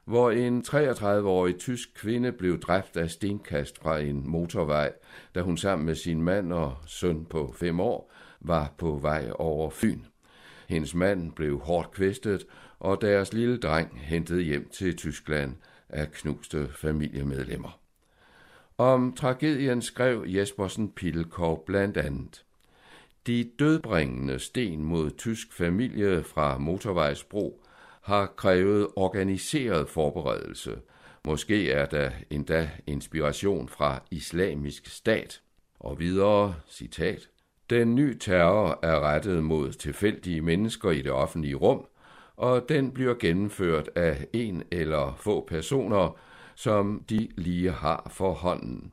hvor 0.06 0.30
en 0.30 0.64
33-årig 0.68 1.58
tysk 1.58 1.94
kvinde 1.94 2.32
blev 2.32 2.60
dræbt 2.60 2.96
af 2.96 3.10
stenkast 3.10 3.78
fra 3.82 3.98
en 3.98 4.30
motorvej, 4.30 4.92
da 5.34 5.40
hun 5.40 5.56
sammen 5.56 5.86
med 5.86 5.94
sin 5.94 6.22
mand 6.22 6.52
og 6.52 6.76
søn 6.86 7.24
på 7.24 7.54
fem 7.56 7.80
år 7.80 8.12
var 8.40 8.74
på 8.78 8.98
vej 9.02 9.30
over 9.34 9.70
Fyn. 9.70 10.00
Hendes 10.68 10.94
mand 10.94 11.32
blev 11.32 11.58
hårdt 11.58 11.90
kvæstet, 11.90 12.46
og 12.80 13.00
deres 13.00 13.32
lille 13.32 13.58
dreng 13.58 14.00
hentet 14.00 14.44
hjem 14.44 14.68
til 14.72 14.96
Tyskland 14.96 15.54
af 15.88 16.12
knuste 16.12 16.68
familiemedlemmer. 16.68 17.80
Om 18.78 19.12
tragedien 19.12 19.82
skrev 19.82 20.24
Jespersen 20.26 20.90
Pilkov 20.90 21.64
blandt 21.66 21.96
andet. 21.96 22.44
De 23.26 23.50
dødbringende 23.58 24.38
sten 24.38 24.84
mod 24.84 25.10
tysk 25.10 25.52
familie 25.52 26.22
fra 26.22 26.58
motorvejsbro 26.58 27.62
har 28.06 28.26
krævet 28.36 28.88
organiseret 28.96 29.88
forberedelse. 29.88 30.78
Måske 31.24 31.70
er 31.70 31.86
der 31.86 32.10
endda 32.30 32.70
inspiration 32.86 33.68
fra 33.68 34.02
islamisk 34.10 34.86
stat. 34.86 35.40
Og 35.80 35.98
videre, 35.98 36.54
citat, 36.70 37.28
Den 37.70 37.94
nye 37.94 38.18
terror 38.18 38.78
er 38.82 39.00
rettet 39.00 39.44
mod 39.44 39.72
tilfældige 39.72 40.42
mennesker 40.42 40.90
i 40.90 41.02
det 41.02 41.12
offentlige 41.12 41.54
rum, 41.54 41.86
og 42.36 42.68
den 42.68 42.90
bliver 42.92 43.14
gennemført 43.14 43.88
af 43.94 44.26
en 44.32 44.62
eller 44.70 45.16
få 45.20 45.46
personer, 45.48 46.18
som 46.54 47.04
de 47.10 47.28
lige 47.36 47.70
har 47.70 48.10
for 48.10 48.32
hånden. 48.32 48.92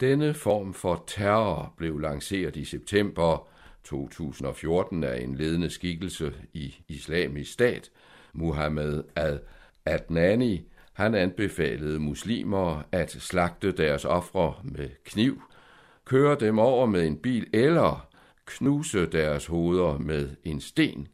Denne 0.00 0.34
form 0.34 0.74
for 0.74 1.04
terror 1.06 1.74
blev 1.76 1.98
lanceret 1.98 2.56
i 2.56 2.64
september 2.64 3.48
2014 3.84 5.04
af 5.04 5.20
en 5.22 5.34
ledende 5.34 5.70
skikkelse 5.70 6.32
i 6.52 6.74
islamisk 6.88 7.52
stat, 7.52 7.90
Muhammad 8.38 9.02
al-Adnani, 9.16 10.62
han 10.92 11.14
anbefalede 11.14 11.98
muslimer 11.98 12.82
at 12.92 13.10
slagte 13.10 13.72
deres 13.72 14.04
ofre 14.04 14.54
med 14.62 14.88
kniv, 15.04 15.42
køre 16.04 16.36
dem 16.40 16.58
over 16.58 16.86
med 16.86 17.06
en 17.06 17.16
bil 17.16 17.46
eller 17.52 18.08
knuse 18.46 19.06
deres 19.06 19.46
hoveder 19.46 19.98
med 19.98 20.28
en 20.44 20.60
sten. 20.60 21.08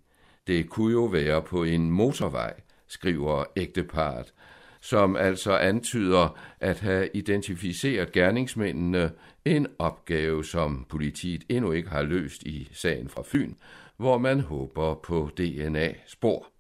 Det 0.47 0.69
kunne 0.69 0.93
jo 0.93 1.05
være 1.05 1.43
på 1.43 1.65
en 1.65 1.91
motorvej, 1.91 2.55
skriver 2.87 3.45
ægteparet, 3.57 4.33
som 4.81 5.17
altså 5.17 5.57
antyder 5.57 6.39
at 6.61 6.81
have 6.81 7.09
identificeret 7.15 8.13
gerningsmændene, 8.13 9.11
en 9.45 9.67
opgave, 9.79 10.45
som 10.45 10.87
politiet 10.89 11.45
endnu 11.49 11.73
ikke 11.73 11.89
har 11.89 12.03
løst 12.03 12.43
i 12.43 12.69
sagen 12.73 13.09
fra 13.09 13.23
Fyn, 13.27 13.55
hvor 13.97 14.19
man 14.19 14.41
håber 14.41 14.95
på 14.95 15.31
DNA-spor. 15.39 16.54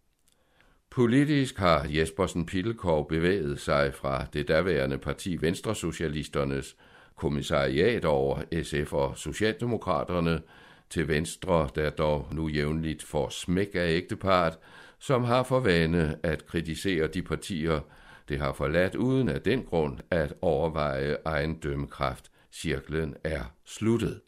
Politisk 0.94 1.58
har 1.58 1.86
Jespersen 1.88 2.46
Pillekov 2.46 3.08
bevæget 3.08 3.60
sig 3.60 3.94
fra 3.94 4.26
det 4.32 4.48
daværende 4.48 4.98
parti 4.98 5.36
Venstresocialisternes 5.40 6.76
kommissariat 7.16 8.04
over 8.04 8.40
SF 8.62 8.92
og 8.92 9.16
Socialdemokraterne 9.16 10.42
til 10.90 11.08
Venstre, 11.08 11.68
der 11.74 11.90
dog 11.90 12.28
nu 12.32 12.48
jævnligt 12.48 13.02
får 13.02 13.28
smæk 13.28 13.70
af 13.74 13.88
ægtepart, 13.88 14.58
som 14.98 15.24
har 15.24 15.42
for 15.42 15.60
vane 15.60 16.16
at 16.22 16.46
kritisere 16.46 17.06
de 17.06 17.22
partier, 17.22 17.80
det 18.28 18.38
har 18.38 18.52
forladt 18.52 18.94
uden 18.94 19.28
af 19.28 19.40
den 19.40 19.62
grund 19.62 19.98
at 20.10 20.34
overveje 20.40 21.16
egen 21.24 21.54
dømmekraft. 21.54 22.30
Cirklen 22.52 23.14
er 23.24 23.54
sluttet. 23.64 24.20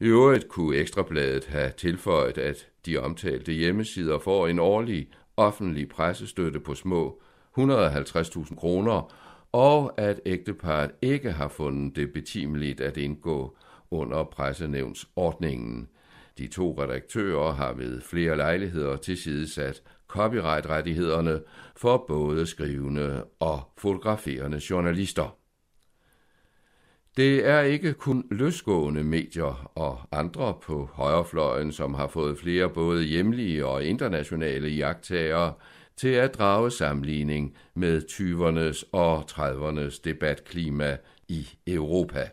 I 0.00 0.04
øvrigt 0.04 0.48
kunne 0.48 0.76
Ekstrabladet 0.76 1.44
have 1.44 1.72
tilføjet, 1.76 2.38
at 2.38 2.68
de 2.86 2.96
omtalte 2.96 3.52
hjemmesider 3.52 4.18
får 4.18 4.48
en 4.48 4.58
årlig 4.58 5.08
offentlig 5.38 5.88
pressestøtte 5.88 6.60
på 6.60 6.74
små 6.74 7.20
150.000 7.58 8.56
kroner, 8.56 9.12
og 9.52 9.92
at 9.96 10.20
ægteparet 10.26 10.90
ikke 11.02 11.32
har 11.32 11.48
fundet 11.48 11.96
det 11.96 12.12
betimeligt 12.12 12.80
at 12.80 12.96
indgå 12.96 13.56
under 13.90 14.24
pressenævnsordningen. 14.24 15.88
De 16.38 16.46
to 16.46 16.82
redaktører 16.82 17.52
har 17.52 17.72
ved 17.72 18.00
flere 18.00 18.36
lejligheder 18.36 18.96
tilsidesat 18.96 19.82
copyright-rettighederne 20.08 21.40
for 21.76 22.04
både 22.08 22.46
skrivende 22.46 23.24
og 23.40 23.60
fotograferende 23.78 24.60
journalister. 24.70 25.37
Det 27.18 27.46
er 27.46 27.60
ikke 27.60 27.92
kun 27.92 28.26
løsgående 28.30 29.04
medier 29.04 29.70
og 29.74 29.98
andre 30.12 30.54
på 30.62 30.90
højrefløjen, 30.92 31.72
som 31.72 31.94
har 31.94 32.06
fået 32.06 32.38
flere 32.38 32.68
både 32.68 33.04
hjemlige 33.04 33.66
og 33.66 33.84
internationale 33.84 34.68
jagttagere 34.68 35.52
til 35.96 36.08
at 36.08 36.34
drage 36.34 36.70
sammenligning 36.70 37.56
med 37.74 38.02
20'ernes 38.02 38.88
og 38.92 39.24
30'ernes 39.30 40.00
debatklima 40.04 40.96
i 41.28 41.48
Europa. 41.66 42.28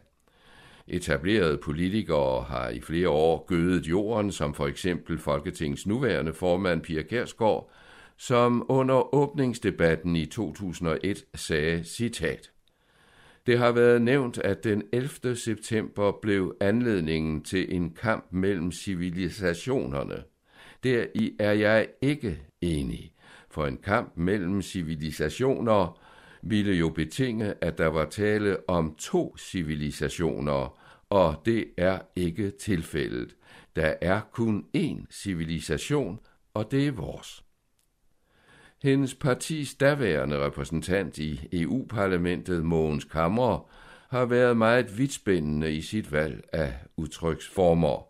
Etablerede 0.88 1.58
politikere 1.58 2.44
har 2.44 2.70
i 2.70 2.82
flere 2.82 3.10
år 3.10 3.46
gødet 3.48 3.88
jorden, 3.88 4.32
som 4.32 4.54
for 4.54 4.68
eksempel 4.68 5.18
Folketingets 5.18 5.88
nuværende 5.88 6.34
formand 6.34 6.82
Pia 6.82 7.02
Kærsgaard, 7.02 7.72
som 8.18 8.66
under 8.70 9.16
åbningsdebatten 9.16 10.16
i 10.16 10.26
2001 10.26 11.26
sagde 11.36 11.84
citat. 11.84 12.52
Det 13.46 13.58
har 13.58 13.72
været 13.72 14.02
nævnt, 14.02 14.38
at 14.38 14.64
den 14.64 14.84
11. 14.94 15.36
september 15.36 16.12
blev 16.22 16.56
anledningen 16.60 17.44
til 17.44 17.76
en 17.76 17.90
kamp 17.94 18.26
mellem 18.32 18.72
civilisationerne. 18.72 20.24
Der 20.84 21.06
er 21.40 21.52
jeg 21.52 21.88
ikke 22.02 22.42
enig, 22.62 23.14
for 23.50 23.66
en 23.66 23.78
kamp 23.78 24.18
mellem 24.18 24.62
civilisationer 24.62 26.02
ville 26.44 26.74
jo 26.74 26.90
betinge, 26.90 27.54
at 27.62 27.78
der 27.78 27.88
var 27.88 28.06
tale 28.06 28.70
om 28.70 28.96
to 28.96 29.38
civilisationer, 29.38 30.80
og 31.10 31.42
det 31.46 31.66
er 31.78 32.00
ikke 32.16 32.50
tilfældet. 32.50 33.36
Der 33.76 33.94
er 34.02 34.22
kun 34.32 34.66
én 34.78 35.06
civilisation, 35.12 36.20
og 36.54 36.72
det 36.72 36.88
er 36.88 36.92
vores. 36.92 37.45
Hendes 38.86 39.16
partis 39.16 39.74
daværende 39.74 40.46
repræsentant 40.46 41.18
i 41.18 41.48
EU-parlamentet, 41.54 42.66
Mogens 42.66 43.04
Kammer, 43.04 43.70
har 44.10 44.26
været 44.26 44.58
meget 44.58 44.98
vidtspændende 44.98 45.74
i 45.74 45.82
sit 45.82 46.12
valg 46.12 46.44
af 46.54 46.74
udtryksformer. 46.98 48.08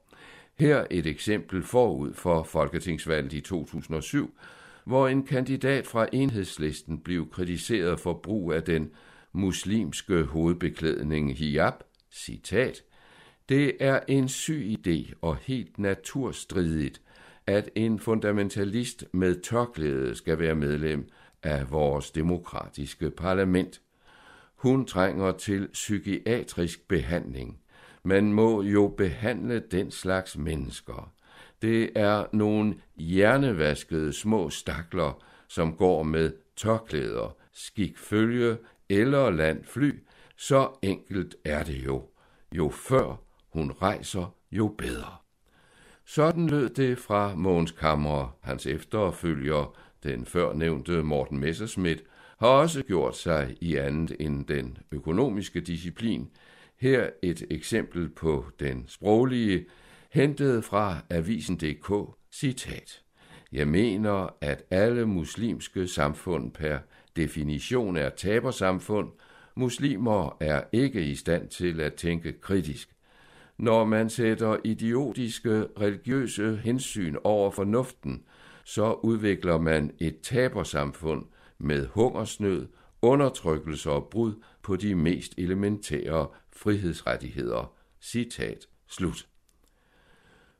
Her 0.59 0.85
et 0.91 1.05
eksempel 1.05 1.63
forud 1.63 2.13
for 2.13 2.43
folketingsvalget 2.43 3.33
i 3.33 3.41
2007, 3.41 4.33
hvor 4.85 5.07
en 5.07 5.25
kandidat 5.25 5.88
fra 5.88 6.07
enhedslisten 6.13 6.99
blev 6.99 7.29
kritiseret 7.31 7.99
for 7.99 8.13
brug 8.13 8.53
af 8.53 8.63
den 8.63 8.91
muslimske 9.33 10.23
hovedbeklædning 10.23 11.38
hijab, 11.38 11.73
citat, 12.11 12.83
det 13.49 13.71
er 13.79 13.99
en 14.07 14.29
syg 14.29 14.77
idé 14.79 15.13
og 15.21 15.38
helt 15.38 15.79
naturstridigt, 15.79 17.01
at 17.47 17.69
en 17.75 17.99
fundamentalist 17.99 19.05
med 19.13 19.41
tørklæde 19.41 20.15
skal 20.15 20.39
være 20.39 20.55
medlem 20.55 21.10
af 21.43 21.71
vores 21.71 22.12
demokratiske 22.12 23.12
parlament. 23.12 23.81
Hun 24.55 24.86
trænger 24.86 25.31
til 25.31 25.67
psykiatrisk 25.73 26.88
behandling. 26.88 27.60
Man 28.03 28.34
må 28.34 28.62
jo 28.62 28.93
behandle 28.97 29.60
den 29.71 29.91
slags 29.91 30.38
mennesker. 30.38 31.13
Det 31.62 31.89
er 31.95 32.25
nogle 32.34 32.75
hjernevaskede 32.95 34.13
små 34.13 34.49
stakler, 34.49 35.23
som 35.47 35.75
går 35.75 36.03
med 36.03 36.31
tørklæder, 36.55 37.36
skikfølge 37.51 38.58
eller 38.89 39.29
landfly. 39.29 39.91
Så 40.38 40.69
enkelt 40.81 41.36
er 41.45 41.63
det 41.63 41.86
jo. 41.86 42.03
Jo 42.51 42.69
før 42.69 43.21
hun 43.53 43.71
rejser, 43.71 44.36
jo 44.51 44.75
bedre. 44.77 45.24
Sådan 46.07 46.47
lød 46.47 46.69
det 46.69 46.97
fra 46.97 47.35
Mogens 47.35 47.71
Kammer. 47.71 48.37
Hans 48.41 48.65
efterfølger, 48.65 49.75
den 50.03 50.25
førnævnte 50.25 51.03
Morten 51.03 51.39
Messerschmidt, 51.39 52.03
har 52.39 52.47
også 52.47 52.83
gjort 52.83 53.17
sig 53.17 53.55
i 53.61 53.75
andet 53.75 54.15
end 54.19 54.45
den 54.45 54.77
økonomiske 54.91 55.61
disciplin. 55.61 56.29
Her 56.79 57.09
et 57.21 57.43
eksempel 57.51 58.09
på 58.09 58.45
den 58.59 58.85
sproglige, 58.87 59.65
hentet 60.11 60.63
fra 60.63 60.97
avisen.dk, 61.09 62.15
citat. 62.31 63.01
Jeg 63.51 63.67
mener, 63.67 64.35
at 64.41 64.63
alle 64.69 65.05
muslimske 65.05 65.87
samfund 65.87 66.51
per 66.51 66.77
definition 67.15 67.97
er 67.97 68.09
tabersamfund. 68.09 69.09
Muslimer 69.55 70.37
er 70.39 70.63
ikke 70.71 71.05
i 71.05 71.15
stand 71.15 71.49
til 71.49 71.81
at 71.81 71.93
tænke 71.93 72.31
kritisk. 72.41 72.94
Når 73.57 73.85
man 73.85 74.09
sætter 74.09 74.57
idiotiske 74.63 75.67
religiøse 75.81 76.59
hensyn 76.63 77.15
over 77.23 77.51
fornuften, 77.51 78.23
så 78.63 78.93
udvikler 78.93 79.57
man 79.57 79.91
et 79.99 80.19
tabersamfund 80.21 81.25
med 81.57 81.87
hungersnød, 81.87 82.67
undertrykkelse 83.01 83.91
og 83.91 84.07
brud 84.11 84.33
på 84.61 84.75
de 84.75 84.95
mest 84.95 85.33
elementære 85.37 86.27
frihedsrettigheder. 86.55 87.73
Citat 88.01 88.67
slut. 88.87 89.27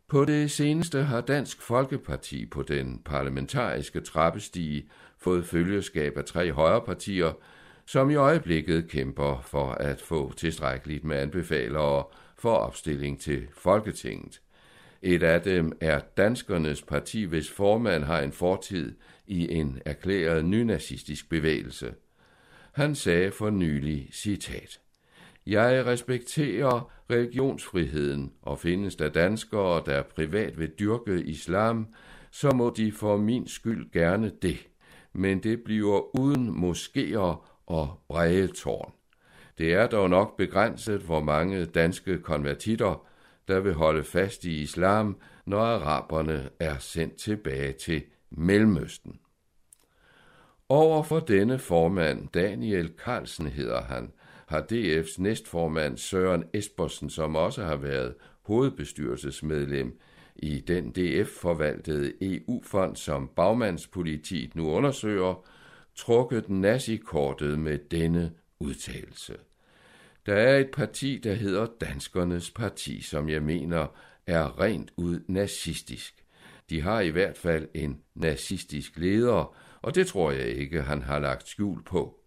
På 0.08 0.25
det 0.25 0.51
seneste 0.51 1.03
har 1.03 1.21
Dansk 1.21 1.62
Folkeparti 1.62 2.45
på 2.45 2.62
den 2.62 3.01
parlamentariske 3.05 4.01
trappestige 4.01 4.89
fået 5.17 5.45
følgeskab 5.45 6.17
af 6.17 6.25
tre 6.25 6.51
højrepartier, 6.51 7.34
som 7.86 8.10
i 8.10 8.15
øjeblikket 8.15 8.89
kæmper 8.89 9.41
for 9.41 9.71
at 9.71 10.01
få 10.01 10.34
tilstrækkeligt 10.34 11.03
med 11.03 11.17
anbefalere 11.17 12.03
for 12.38 12.56
opstilling 12.56 13.19
til 13.19 13.48
Folketinget. 13.54 14.41
Et 15.02 15.24
af 15.24 15.41
dem 15.41 15.71
er 15.82 16.00
Danskernes 16.17 16.82
Parti, 16.82 17.24
hvis 17.24 17.52
formand 17.52 18.04
har 18.04 18.21
en 18.21 18.32
fortid 18.32 18.95
i 19.28 19.52
en 19.52 19.82
erklæret 19.86 20.45
nynazistisk 20.45 21.30
bevægelse. 21.30 21.93
Han 22.71 22.95
sagde 22.95 23.32
for 23.32 23.50
nylig, 23.50 24.10
citat, 24.12 24.80
Jeg 25.48 25.86
respekterer 25.86 26.91
religionsfriheden, 27.10 28.34
og 28.41 28.60
findes 28.60 28.95
der 28.95 29.10
danskere, 29.10 29.84
der 29.86 30.04
privat 30.04 30.60
vil 30.60 30.71
dyrke 30.80 31.24
islam, 31.24 31.88
så 32.32 32.52
må 32.52 32.74
de 32.78 32.91
for 32.91 33.17
min 33.17 33.48
skyld 33.48 33.91
gerne 33.91 34.32
det, 34.41 34.67
men 35.13 35.43
det 35.43 35.63
bliver 35.63 36.19
uden 36.19 36.50
moskéer 36.50 37.62
og 37.65 38.00
bregetårn. 38.08 38.93
Det 39.58 39.74
er 39.74 39.88
dog 39.88 40.10
nok 40.10 40.38
begrænset, 40.38 41.02
hvor 41.02 41.20
mange 41.20 41.65
danske 41.65 42.18
konvertitter, 42.18 43.08
der 43.48 43.60
vil 43.60 43.74
holde 43.74 44.04
fast 44.04 44.46
i 44.46 44.62
islam, 44.62 45.18
når 45.46 45.60
araberne 45.60 46.50
er 46.60 46.78
sendt 46.78 47.15
tilbage 47.15 47.74
til 47.74 48.04
Mellemøsten. 48.30 49.20
Over 50.70 51.04
for 51.04 51.20
denne 51.20 51.60
formand, 51.60 52.28
Daniel 52.34 52.94
Carlsen 52.98 53.48
hedder 53.48 53.82
han, 53.82 54.12
har 54.48 54.62
DF's 54.72 55.15
næstformand 55.22 55.98
Søren 55.98 56.44
Espersen, 56.54 57.10
som 57.10 57.36
også 57.36 57.63
har 57.63 57.76
været 57.76 58.15
hovedbestyrelsesmedlem 58.41 60.00
i 60.36 60.60
den 60.60 60.91
DF-forvaltede 60.91 62.13
EU-fond, 62.22 62.96
som 62.96 63.30
bagmandspolitiet 63.36 64.56
nu 64.56 64.72
undersøger, 64.72 65.46
trukket 65.96 66.50
nazikortet 66.50 67.60
med 67.60 67.78
denne 67.91 68.32
udtalelse. 68.60 69.38
Der 70.26 70.34
er 70.34 70.58
et 70.58 70.72
parti, 70.74 71.18
der 71.24 71.34
hedder 71.34 71.68
Danskernes 71.82 72.52
Parti, 72.52 73.02
som 73.02 73.30
jeg 73.30 73.44
mener 73.44 73.88
er 74.28 74.60
rent 74.60 74.91
ud 74.98 75.20
nazistisk. 75.28 76.26
De 76.70 76.82
har 76.82 77.02
i 77.02 77.10
hvert 77.10 77.38
fald 77.38 77.68
en 77.74 78.02
nazistisk 78.15 78.98
leder, 78.98 79.56
og 79.82 79.96
det 79.96 80.08
tror 80.08 80.32
jeg 80.32 80.48
ikke, 80.48 80.82
han 80.82 81.02
har 81.02 81.20
lagt 81.20 81.48
skjul 81.48 81.84
på. 81.84 82.20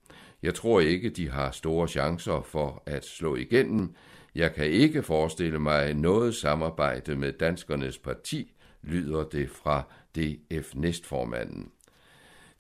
Jeg 0.43 0.55
tror 0.55 0.81
ikke, 0.81 1.11
de 1.11 1.31
har 1.31 1.51
store 1.51 1.89
chancer 1.89 2.43
for 2.43 2.83
at 2.87 3.05
slå 3.05 3.37
igennem. 3.37 3.95
Jeg 4.35 4.55
kan 4.55 4.67
ikke 4.67 5.03
forestille 5.03 5.59
mig 5.59 5.95
noget 5.95 6.35
samarbejde 6.35 7.17
med 7.17 7.33
Danskernes 7.33 7.99
Parti, 7.99 8.55
lyder 8.83 9.25
det 9.25 9.51
fra 9.51 9.83
DF 10.17 10.75
næstformanden. 10.75 11.71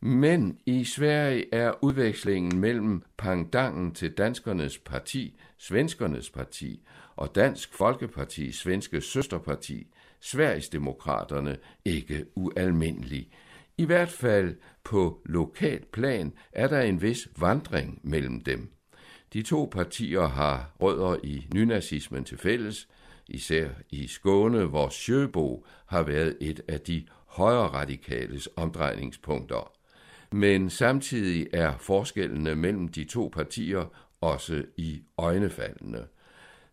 Men 0.00 0.58
i 0.66 0.84
Sverige 0.84 1.54
er 1.54 1.84
udvekslingen 1.84 2.60
mellem 2.60 3.02
pangdangen 3.16 3.94
til 3.94 4.12
Danskernes 4.12 4.78
Parti, 4.78 5.40
Svenskernes 5.56 6.30
Parti 6.30 6.82
og 7.16 7.34
Dansk 7.34 7.74
Folkeparti, 7.74 8.52
Svenske 8.52 9.00
Søsterparti, 9.00 9.86
Sverigesdemokraterne, 10.20 11.56
ikke 11.84 12.24
ualmindelig. 12.34 13.30
I 13.78 13.84
hvert 13.84 14.08
fald 14.08 14.56
på 14.84 15.20
lokal 15.24 15.84
plan 15.92 16.32
er 16.52 16.68
der 16.68 16.80
en 16.80 17.02
vis 17.02 17.28
vandring 17.38 18.00
mellem 18.02 18.40
dem. 18.40 18.72
De 19.32 19.42
to 19.42 19.68
partier 19.72 20.26
har 20.26 20.70
rødder 20.80 21.16
i 21.24 21.46
nynazismen 21.54 22.24
til 22.24 22.38
fælles, 22.38 22.88
især 23.28 23.68
i 23.90 24.06
Skåne, 24.06 24.64
hvor 24.64 24.88
Sjøbo 24.88 25.66
har 25.86 26.02
været 26.02 26.36
et 26.40 26.60
af 26.68 26.80
de 26.80 27.06
højre 27.26 27.68
radikales 27.68 28.48
omdrejningspunkter. 28.56 29.77
Men 30.32 30.70
samtidig 30.70 31.46
er 31.52 31.78
forskellene 31.78 32.56
mellem 32.56 32.88
de 32.88 33.04
to 33.04 33.30
partier 33.32 33.84
også 34.20 34.64
i 34.76 35.02
øjnefaldende. 35.18 36.06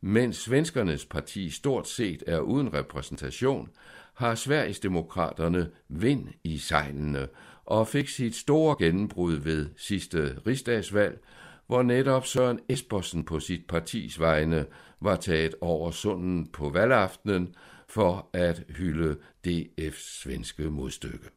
Mens 0.01 0.37
svenskernes 0.37 1.05
parti 1.05 1.49
stort 1.49 1.87
set 1.87 2.23
er 2.27 2.39
uden 2.39 2.73
repræsentation, 2.73 3.69
har 4.13 4.35
Sveriges 4.35 4.79
demokraterne 4.79 5.69
vind 5.89 6.27
i 6.43 6.57
sejlene 6.57 7.27
og 7.65 7.87
fik 7.87 8.09
sit 8.09 8.35
store 8.35 8.75
gennembrud 8.79 9.33
ved 9.33 9.69
sidste 9.77 10.37
rigsdagsvalg, 10.47 11.19
hvor 11.67 11.83
netop 11.83 12.25
Søren 12.25 12.59
Espersen 12.69 13.23
på 13.23 13.39
sit 13.39 13.67
partis 13.67 14.19
vegne 14.19 14.65
var 15.01 15.15
taget 15.15 15.55
over 15.61 15.91
sunden 15.91 16.47
på 16.47 16.69
valgaftenen 16.69 17.55
for 17.87 18.29
at 18.33 18.63
hylde 18.69 19.17
DF's 19.47 20.21
svenske 20.21 20.63
modstykke. 20.63 21.29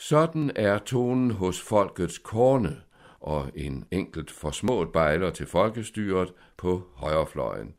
Sådan 0.00 0.50
er 0.56 0.78
tonen 0.78 1.30
hos 1.30 1.60
folkets 1.60 2.18
korne 2.18 2.80
og 3.20 3.50
en 3.54 3.84
enkelt 3.90 4.30
forsmået 4.30 4.92
bejler 4.92 5.30
til 5.30 5.46
folkestyret 5.46 6.32
på 6.56 6.82
højrefløjen. 6.94 7.74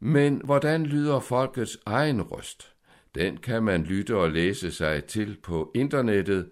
Men 0.00 0.40
hvordan 0.44 0.86
lyder 0.86 1.20
folkets 1.20 1.78
egen 1.86 2.22
røst? 2.22 2.72
Den 3.14 3.36
kan 3.36 3.62
man 3.62 3.82
lytte 3.82 4.16
og 4.16 4.30
læse 4.30 4.72
sig 4.72 5.04
til 5.04 5.38
på 5.42 5.70
internettet, 5.74 6.50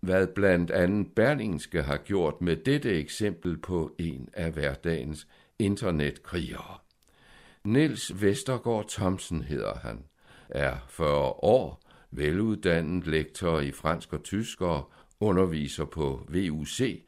hvad 0.00 0.26
blandt 0.26 0.70
andet 0.70 1.12
Berlingske 1.16 1.82
har 1.82 1.96
gjort 1.96 2.40
med 2.40 2.56
dette 2.56 2.90
eksempel 2.90 3.58
på 3.58 3.94
en 3.98 4.28
af 4.32 4.50
hverdagens 4.50 5.26
internetkrigere. 5.58 6.78
Niels 7.64 8.22
Vestergaard 8.22 8.88
Thomsen 8.88 9.42
hedder 9.42 9.74
han, 9.74 10.04
er 10.48 10.76
40 10.88 11.22
år, 11.26 11.89
veluddannet 12.10 13.06
lektor 13.06 13.60
i 13.60 13.70
fransk 13.70 14.12
og 14.12 14.22
tysk 14.22 14.60
og 14.60 14.92
underviser 15.20 15.84
på 15.84 16.26
VUC, 16.28 17.02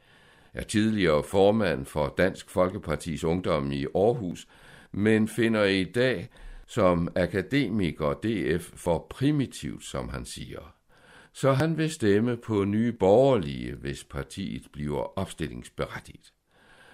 er 0.55 0.63
tidligere 0.63 1.23
formand 1.23 1.87
for 1.87 2.15
Dansk 2.19 2.51
Folkepartis 2.51 3.25
Ungdom 3.25 3.73
i 3.73 3.87
Aarhus, 3.95 4.49
men 4.93 5.29
finder 5.29 5.65
i 5.65 5.85
dag 5.85 6.29
som 6.67 7.09
akademiker 7.17 8.13
DF 8.13 8.71
for 8.75 9.07
primitivt, 9.11 9.85
som 9.85 10.09
han 10.09 10.25
siger. 10.25 10.75
Så 11.33 11.53
han 11.53 11.79
vil 11.79 11.91
stemme 11.91 12.37
på 12.37 12.65
nye 12.65 12.93
borgerlige, 12.93 13.75
hvis 13.75 14.05
partiet 14.05 14.63
bliver 14.73 15.19
opstillingsberettiget. 15.19 16.33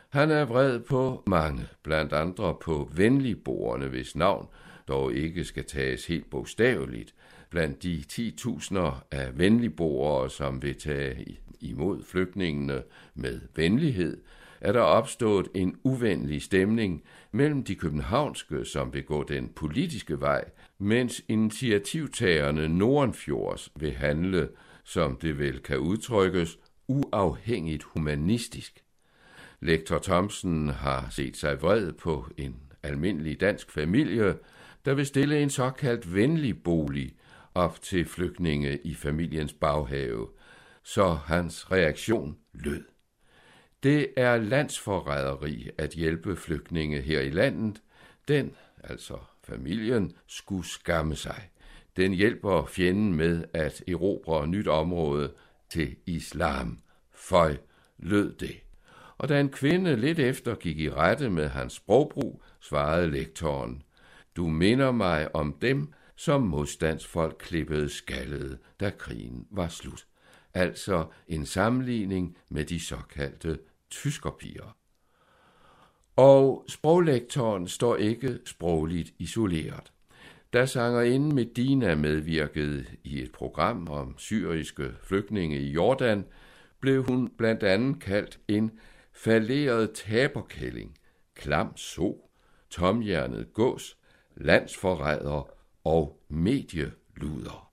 Han 0.08 0.30
er 0.30 0.44
vred 0.44 0.80
på 0.80 1.22
mange, 1.26 1.66
blandt 1.82 2.12
andre 2.12 2.56
på 2.60 2.90
venligborgerne, 2.94 3.88
hvis 3.88 4.16
navn 4.16 4.48
dog 4.88 5.14
ikke 5.14 5.44
skal 5.44 5.64
tages 5.64 6.06
helt 6.06 6.30
bogstaveligt, 6.30 7.14
blandt 7.50 7.82
de 7.82 8.04
10.000 8.12 8.78
af 9.10 9.38
venligboere, 9.38 10.30
som 10.30 10.62
vil 10.62 10.74
tage 10.74 11.38
imod 11.60 12.02
flygtningene 12.04 12.82
med 13.14 13.40
venlighed, 13.56 14.20
er 14.60 14.72
der 14.72 14.80
opstået 14.80 15.48
en 15.54 15.76
uvenlig 15.84 16.42
stemning 16.42 17.02
mellem 17.32 17.64
de 17.64 17.74
københavnske, 17.74 18.64
som 18.64 18.94
vil 18.94 19.04
gå 19.04 19.22
den 19.22 19.48
politiske 19.48 20.20
vej, 20.20 20.44
mens 20.78 21.24
initiativtagerne 21.28 22.68
Nordenfjords 22.68 23.72
vil 23.76 23.92
handle, 23.92 24.48
som 24.84 25.16
det 25.16 25.38
vel 25.38 25.58
kan 25.58 25.78
udtrykkes, 25.78 26.58
uafhængigt 26.88 27.82
humanistisk. 27.82 28.84
Lektor 29.60 29.98
Thomsen 29.98 30.68
har 30.68 31.06
set 31.10 31.36
sig 31.36 31.62
vred 31.62 31.92
på 31.92 32.26
en 32.36 32.56
almindelig 32.82 33.40
dansk 33.40 33.70
familie, 33.70 34.36
der 34.84 34.94
vil 34.94 35.06
stille 35.06 35.42
en 35.42 35.50
såkaldt 35.50 36.14
venlig 36.14 36.62
bolig 36.62 37.12
op 37.58 37.82
til 37.82 38.04
flygtninge 38.04 38.78
i 38.84 38.94
familiens 38.94 39.52
baghave, 39.52 40.28
så 40.82 41.08
hans 41.12 41.72
reaktion 41.72 42.36
lød. 42.52 42.84
Det 43.82 44.06
er 44.16 44.36
landsforræderi 44.36 45.70
at 45.78 45.90
hjælpe 45.90 46.36
flygtninge 46.36 47.00
her 47.00 47.20
i 47.20 47.30
landet. 47.30 47.82
Den, 48.28 48.54
altså 48.84 49.18
familien, 49.44 50.12
skulle 50.26 50.66
skamme 50.66 51.16
sig. 51.16 51.50
Den 51.96 52.12
hjælper 52.12 52.64
fjenden 52.64 53.14
med 53.14 53.44
at 53.52 53.82
erobre 53.88 54.46
nyt 54.48 54.68
område 54.68 55.32
til 55.70 55.96
islam. 56.06 56.78
Føj, 57.14 57.56
lød 57.98 58.32
det. 58.32 58.60
Og 59.18 59.28
da 59.28 59.40
en 59.40 59.48
kvinde 59.48 59.96
lidt 59.96 60.18
efter 60.18 60.54
gik 60.54 60.78
i 60.78 60.90
rette 60.90 61.30
med 61.30 61.48
hans 61.48 61.72
sprogbrug, 61.72 62.42
svarede 62.60 63.10
lektoren, 63.10 63.82
du 64.36 64.48
minder 64.48 64.90
mig 64.90 65.34
om 65.34 65.58
dem, 65.60 65.92
som 66.18 66.42
modstandsfolk 66.42 67.36
klippede 67.38 67.88
skallede, 67.88 68.58
da 68.80 68.90
krigen 68.90 69.46
var 69.50 69.68
slut. 69.68 70.06
Altså 70.54 71.06
en 71.28 71.46
sammenligning 71.46 72.36
med 72.48 72.64
de 72.64 72.80
såkaldte 72.80 73.58
tyskerpiger. 73.90 74.76
Og 76.16 76.64
sproglektoren 76.68 77.68
står 77.68 77.96
ikke 77.96 78.38
sprogligt 78.46 79.14
isoleret. 79.18 79.92
Da 80.52 80.66
sangerinden 80.66 81.34
Medina 81.34 81.94
medvirkede 81.94 82.84
i 83.04 83.22
et 83.22 83.32
program 83.32 83.88
om 83.88 84.18
syriske 84.18 84.94
flygtninge 85.02 85.60
i 85.60 85.70
Jordan, 85.70 86.24
blev 86.80 87.04
hun 87.04 87.30
blandt 87.38 87.62
andet 87.62 88.02
kaldt 88.02 88.40
en 88.48 88.70
falderet 89.12 89.90
taberkælling, 89.94 90.98
klam 91.34 91.76
so, 91.76 92.30
tomhjernet 92.70 93.52
gås, 93.52 93.96
landsforræder 94.36 95.57
og 95.88 96.20
medieluder. 96.28 97.70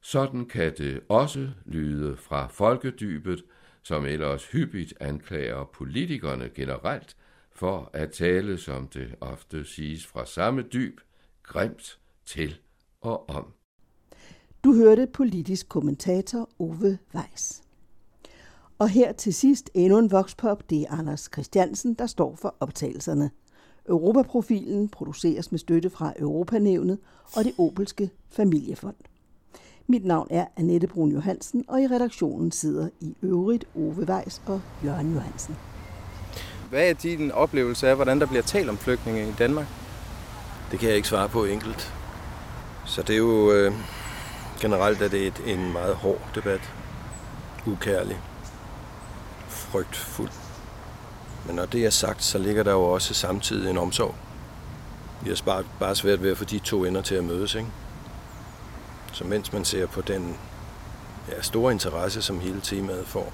Sådan 0.00 0.46
kan 0.46 0.74
det 0.78 1.00
også 1.08 1.50
lyde 1.64 2.16
fra 2.16 2.46
folkedybet, 2.46 3.44
som 3.82 4.04
ellers 4.04 4.46
hyppigt 4.46 4.94
anklager 5.00 5.64
politikerne 5.64 6.48
generelt 6.54 7.16
for 7.52 7.90
at 7.92 8.10
tale, 8.10 8.58
som 8.58 8.88
det 8.88 9.14
ofte 9.20 9.64
siges 9.64 10.06
fra 10.06 10.26
samme 10.26 10.62
dyb, 10.62 11.00
grimt 11.42 11.98
til 12.26 12.58
og 13.00 13.28
om. 13.30 13.52
Du 14.64 14.74
hørte 14.74 15.06
politisk 15.06 15.68
kommentator 15.68 16.50
Ove 16.58 16.98
Weiss. 17.14 17.62
Og 18.78 18.88
her 18.88 19.12
til 19.12 19.34
sidst 19.34 19.70
endnu 19.74 19.98
en 19.98 20.10
vokspop, 20.10 20.70
det 20.70 20.82
er 20.82 20.90
Anders 20.90 21.28
Christiansen, 21.32 21.94
der 21.94 22.06
står 22.06 22.36
for 22.36 22.56
optagelserne. 22.60 23.30
Europaprofilen 23.88 24.88
produceres 24.88 25.50
med 25.52 25.58
støtte 25.58 25.90
fra 25.90 26.12
Europanævnet 26.18 26.98
og 27.36 27.44
det 27.44 27.52
Opelske 27.58 28.10
Familiefond. 28.30 28.94
Mit 29.86 30.04
navn 30.04 30.26
er 30.30 30.46
Annette 30.56 30.86
Brun 30.86 31.12
Johansen, 31.12 31.64
og 31.68 31.82
i 31.82 31.86
redaktionen 31.86 32.52
sidder 32.52 32.88
i 33.00 33.14
øvrigt 33.22 33.64
Ove 33.74 34.06
Weiss 34.08 34.42
og 34.46 34.60
Jørgen 34.84 35.12
Johansen. 35.12 35.56
Hvad 36.70 36.88
er 36.88 36.92
din 36.92 37.32
oplevelse 37.32 37.88
af, 37.88 37.94
hvordan 37.96 38.20
der 38.20 38.26
bliver 38.26 38.42
talt 38.42 38.68
om 38.68 38.76
flygtninge 38.76 39.28
i 39.28 39.32
Danmark? 39.38 39.66
Det 40.70 40.78
kan 40.78 40.88
jeg 40.88 40.96
ikke 40.96 41.08
svare 41.08 41.28
på 41.28 41.44
enkelt. 41.44 41.94
Så 42.86 43.02
det 43.02 43.12
er 43.12 43.18
jo 43.18 43.52
øh, 43.52 43.72
generelt 44.60 45.02
er 45.02 45.08
det 45.08 45.26
et, 45.26 45.42
en 45.46 45.72
meget 45.72 45.94
hård 45.94 46.30
debat. 46.34 46.60
Ukærlig. 47.66 48.20
Frygtfuld. 49.48 50.47
Men 51.48 51.56
når 51.56 51.66
det 51.66 51.86
er 51.86 51.90
sagt, 51.90 52.24
så 52.24 52.38
ligger 52.38 52.62
der 52.62 52.72
jo 52.72 52.84
også 52.84 53.14
samtidig 53.14 53.70
en 53.70 53.78
omsorg. 53.78 54.14
Vi 55.22 55.28
har 55.28 55.42
bare, 55.44 55.64
bare 55.80 55.94
svært 55.94 56.22
ved 56.22 56.30
at 56.30 56.38
få 56.38 56.44
de 56.44 56.58
to 56.58 56.84
ender 56.84 57.02
til 57.02 57.14
at 57.14 57.24
mødes, 57.24 57.54
ikke? 57.54 57.68
Så 59.12 59.24
mens 59.24 59.52
man 59.52 59.64
ser 59.64 59.86
på 59.86 60.00
den 60.00 60.36
ja, 61.28 61.42
store 61.42 61.72
interesse, 61.72 62.22
som 62.22 62.40
hele 62.40 62.60
temaet 62.60 63.06
får, 63.06 63.32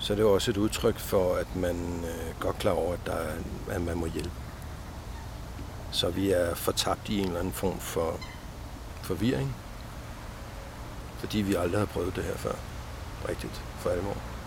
så 0.00 0.14
det 0.14 0.22
er 0.22 0.26
også 0.26 0.50
et 0.50 0.56
udtryk 0.56 0.98
for, 0.98 1.34
at 1.34 1.56
man 1.56 2.04
øh, 2.04 2.40
godt 2.40 2.58
klar 2.58 2.72
over, 2.72 2.92
at, 2.92 3.00
der 3.06 3.12
er, 3.12 3.32
at 3.70 3.82
man 3.82 3.96
må 3.96 4.06
hjælpe. 4.06 4.30
Så 5.90 6.10
vi 6.10 6.30
er 6.30 6.54
fortabt 6.54 7.08
i 7.08 7.18
en 7.18 7.26
eller 7.26 7.40
anden 7.40 7.52
form 7.52 7.78
for 7.78 8.20
forvirring, 9.02 9.56
fordi 11.18 11.38
vi 11.38 11.54
aldrig 11.54 11.80
har 11.80 11.86
prøvet 11.86 12.16
det 12.16 12.24
her 12.24 12.36
før. 12.36 12.54
Rigtigt, 13.28 13.62
for 13.78 13.90
alvor. 13.90 14.37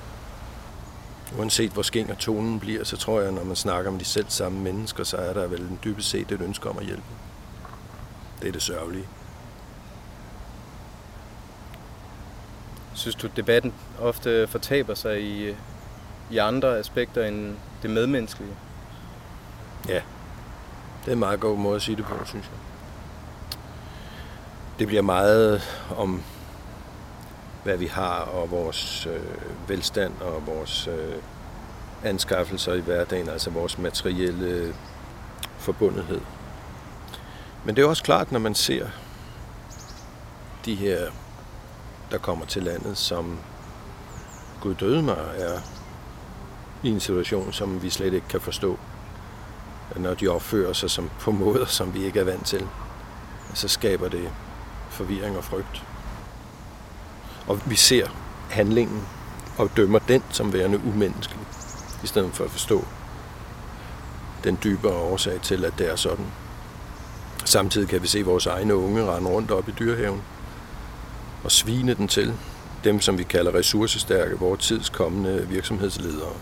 Uanset 1.38 1.72
hvor 1.72 1.82
skæng 1.82 2.12
og 2.12 2.18
tonen 2.18 2.60
bliver, 2.60 2.84
så 2.84 2.98
tror 2.98 3.22
jeg, 3.22 3.32
når 3.32 3.44
man 3.44 3.56
snakker 3.56 3.92
med 3.92 4.00
de 4.00 4.06
selv 4.06 4.26
samme 4.30 4.60
mennesker, 4.60 5.04
så 5.04 5.18
er 5.18 5.34
der 5.34 5.48
vel 5.48 5.62
en 5.62 5.80
dybest 5.84 6.10
set 6.10 6.32
et 6.32 6.42
ønske 6.42 6.70
om 6.70 6.78
at 6.78 6.86
hjælpe. 6.86 7.04
Det 8.42 8.48
er 8.48 8.52
det 8.52 8.62
sørgelige. 8.62 9.06
Synes 12.94 13.16
du, 13.16 13.28
debatten 13.36 13.74
ofte 14.00 14.48
fortaber 14.48 14.94
sig 14.94 15.22
i, 15.22 15.56
i 16.32 16.38
andre 16.38 16.80
aspekter 16.80 17.26
end 17.26 17.56
det 17.82 17.90
medmenneskelige? 17.90 18.56
Ja, 19.88 20.02
det 21.02 21.08
er 21.08 21.12
en 21.12 21.20
meget 21.20 21.40
god 21.40 21.58
måde 21.58 21.76
at 21.76 21.82
sige 21.82 21.96
det 21.96 22.06
på, 22.06 22.26
synes 22.26 22.46
jeg. 22.46 22.60
Det 24.80 24.88
bliver 24.88 25.02
meget 25.02 25.62
om, 25.98 26.24
hvad 27.64 27.78
vi 27.78 27.86
har, 27.86 28.20
og 28.20 28.52
vores 28.52 29.06
øh, 29.06 29.70
velstand, 29.70 30.14
og 30.22 30.48
vores 30.48 30.88
øh, 30.88 31.16
anskaffelser 32.04 32.74
i 32.74 32.80
hverdagen, 32.80 33.30
altså 33.30 33.50
vores 33.50 33.78
materielle 33.78 34.76
forbundethed. 35.58 36.22
Men 37.66 37.76
det 37.76 37.82
er 37.82 37.88
også 37.88 38.04
klart, 38.04 38.32
når 38.32 38.40
man 38.40 38.56
ser 38.56 38.88
de 40.66 40.76
her, 40.76 41.00
der 42.12 42.18
kommer 42.18 42.46
til 42.46 42.64
landet, 42.64 42.98
som 42.98 43.40
Gud 44.62 44.76
døde 44.76 45.02
mig, 45.02 45.18
er 45.38 45.60
i 46.84 46.90
en 46.90 47.00
situation, 47.00 47.54
som 47.54 47.84
vi 47.84 47.90
slet 47.90 48.14
ikke 48.14 48.28
kan 48.28 48.42
forstå 48.42 48.78
når 49.96 50.14
de 50.14 50.28
opfører 50.28 50.74
sig 50.74 50.92
som, 50.92 51.10
på 51.20 51.32
måder, 51.32 51.66
som 51.66 51.94
vi 51.94 52.04
ikke 52.04 52.20
er 52.20 52.24
vant 52.24 52.46
til, 52.46 52.68
så 53.54 53.68
skaber 53.68 54.10
det 54.10 54.30
forvirring 54.90 55.38
og 55.38 55.44
frygt. 55.44 55.84
Og 57.52 57.60
vi 57.66 57.76
ser 57.76 58.08
handlingen 58.50 59.08
og 59.58 59.70
dømmer 59.78 60.00
den 60.00 60.24
som 60.30 60.54
værende 60.54 60.82
umenneskelig, 60.86 61.46
i 62.04 62.08
stedet 62.08 62.34
for 62.34 62.44
at 62.44 62.52
forstå 62.52 62.86
den 64.44 64.58
dybere 64.64 64.94
årsag 64.94 65.42
til, 65.42 65.66
at 65.66 65.74
det 65.78 65.92
er 65.92 65.96
sådan. 65.96 66.26
Samtidig 67.46 67.90
kan 67.90 68.02
vi 68.02 68.08
se 68.08 68.22
vores 68.22 68.46
egne 68.46 68.76
unge 68.76 69.06
rende 69.06 69.30
rundt 69.30 69.52
op 69.52 69.70
i 69.70 69.72
dyrehaven 69.80 70.22
og 71.44 71.52
svine 71.52 71.94
den 71.94 72.08
til. 72.08 72.34
Dem, 72.84 73.02
som 73.02 73.18
vi 73.18 73.24
kalder 73.24 73.56
ressourcestærke, 73.56 74.40
vores 74.40 74.68
tids 74.68 74.90
kommende 74.90 75.48
virksomhedsledere. 75.48 76.34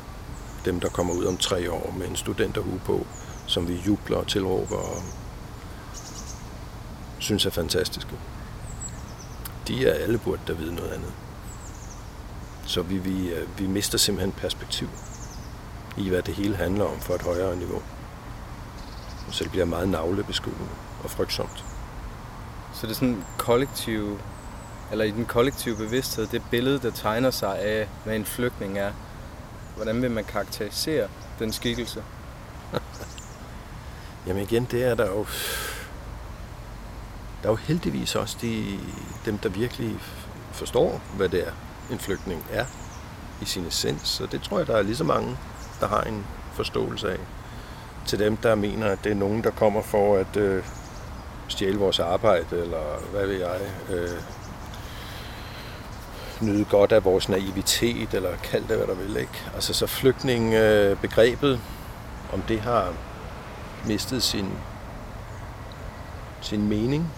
Dem, 0.66 0.80
der 0.80 0.90
kommer 0.90 1.14
ud 1.14 1.26
om 1.26 1.38
tre 1.38 1.72
år 1.72 1.94
med 1.98 2.08
en 2.08 2.16
studenterhue 2.16 2.80
på, 2.86 3.08
som 3.46 3.68
vi 3.68 3.82
jubler 3.88 4.18
og 4.18 4.28
tilråber 4.28 4.76
og 4.76 5.04
synes 7.20 7.46
er 7.46 7.50
fantastiske. 7.50 8.16
De 9.70 9.88
er 9.88 9.94
alle 9.94 10.18
burde 10.18 10.42
der 10.48 10.54
vide 10.54 10.76
noget 10.76 10.92
andet. 10.92 11.14
Så 12.66 12.82
vi, 12.82 12.98
vi, 12.98 13.30
øh, 13.30 13.60
vi 13.60 13.68
mister 13.68 13.98
simpelthen 13.98 14.32
perspektiv 14.32 14.90
i, 15.98 16.10
hvad 16.10 16.22
det 16.22 16.34
hele 16.34 16.56
handler 16.56 16.86
om 16.86 17.00
for 17.00 17.16
et 17.16 17.22
højere 17.22 17.56
niveau. 17.56 17.82
Så 19.32 19.44
det 19.44 19.52
bliver 19.52 19.66
meget 19.66 19.90
navlebeskuende 19.90 20.70
og 21.04 21.10
frygtsomt. 21.10 21.66
Så 22.74 22.88
det 22.88 22.92
er 22.92 22.96
sådan 22.96 23.24
kollektiv, 23.38 24.20
eller 24.92 25.06
i 25.06 25.12
den 25.12 25.26
kollektive 25.26 25.76
bevidsthed, 25.76 26.28
det 26.28 26.42
billede, 26.52 26.80
der 26.80 26.92
tegner 26.92 27.32
sig 27.32 27.60
af, 27.60 27.88
hvad 28.04 28.16
en 28.16 28.26
flygtning 28.26 28.78
er. 28.78 28.92
Hvordan 29.76 30.02
vil 30.02 30.12
man 30.12 30.24
karakterisere 30.24 31.08
den 31.40 31.54
skikkelse? 31.54 32.04
Jamen 34.28 34.44
igen, 34.44 34.68
det 34.72 34.84
er 34.84 34.96
der 34.96 35.06
jo... 35.06 35.26
Der 37.42 37.48
er 37.48 37.52
jo 37.52 37.56
heldigvis 37.56 38.16
også 38.16 38.38
de, 38.42 38.80
dem, 39.26 39.38
der 39.38 39.50
virkelig 39.50 39.98
forstår, 40.52 41.02
hvad 41.18 41.30
det 41.30 41.48
er, 41.48 41.52
en 41.92 42.00
flygtning 42.00 42.46
er 42.52 42.66
i 43.42 43.46
sin 43.46 43.66
essens. 43.66 44.08
Så 44.08 44.26
det 44.26 44.42
tror 44.42 44.58
jeg, 44.58 44.68
der 44.68 44.78
er 44.78 44.82
lige 44.82 44.96
så 44.96 45.04
mange, 45.04 45.38
der 45.80 45.88
har 45.88 46.02
en 46.02 46.26
forståelse 46.54 47.12
af. 47.12 47.20
Til 48.06 48.20
dem, 48.20 48.38
der 48.38 48.56
mener, 48.56 48.88
at 48.88 49.04
det 49.04 49.12
er 49.12 49.16
nogen, 49.16 49.44
der 49.44 49.52
kommer 49.52 49.82
for 49.82 50.18
at 50.18 50.38
øh, 50.38 50.64
stjæle 51.48 51.80
vores 51.80 52.00
arbejde, 52.00 52.62
eller 52.62 53.00
hvad 53.12 53.28
ved 53.28 53.36
jeg, 53.36 53.60
øh, 53.90 54.20
nyde 56.42 56.66
godt 56.66 56.92
af 56.92 57.06
vores 57.06 57.30
naivitet, 57.30 58.14
eller 58.14 58.30
kald 58.44 58.64
det, 58.68 58.78
hvad 58.78 58.88
der 58.88 58.94
vil. 58.94 59.18
Ikke? 59.18 59.50
Altså 59.56 59.74
så 59.74 59.88
flygtningbegrebet, 59.88 61.54
øh, 61.54 62.34
om 62.34 62.42
det 62.42 62.60
har 62.60 62.94
mistet 63.86 64.24
sin, 64.24 64.52
sin 66.42 66.68
mening. 66.68 67.12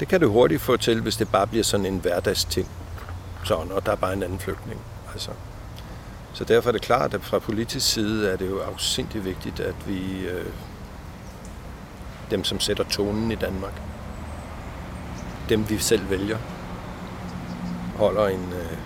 Det 0.00 0.08
kan 0.08 0.20
du 0.20 0.30
hurtigt 0.32 0.62
få 0.62 0.76
til, 0.76 1.00
hvis 1.00 1.16
det 1.16 1.28
bare 1.28 1.46
bliver 1.46 1.64
sådan 1.64 1.86
en 1.86 1.98
hverdagsting. 1.98 2.68
Sådan, 3.44 3.72
og 3.72 3.86
der 3.86 3.92
er 3.92 3.96
bare 3.96 4.12
en 4.12 4.22
anden 4.22 4.38
flygtning. 4.38 4.80
Altså. 5.12 5.30
Så 6.32 6.44
derfor 6.44 6.70
er 6.70 6.72
det 6.72 6.82
klart, 6.82 7.14
at 7.14 7.24
fra 7.24 7.38
politisk 7.38 7.92
side 7.92 8.30
er 8.30 8.36
det 8.36 8.48
jo 8.48 8.60
afsindig 8.60 9.24
vigtigt, 9.24 9.60
at 9.60 9.88
vi, 9.88 10.26
øh, 10.26 10.46
dem 12.30 12.44
som 12.44 12.60
sætter 12.60 12.84
tonen 12.84 13.30
i 13.30 13.34
Danmark, 13.34 13.82
dem 15.48 15.70
vi 15.70 15.78
selv 15.78 16.10
vælger, 16.10 16.38
holder 17.96 18.26
en, 18.26 18.52
øh, 18.52 18.78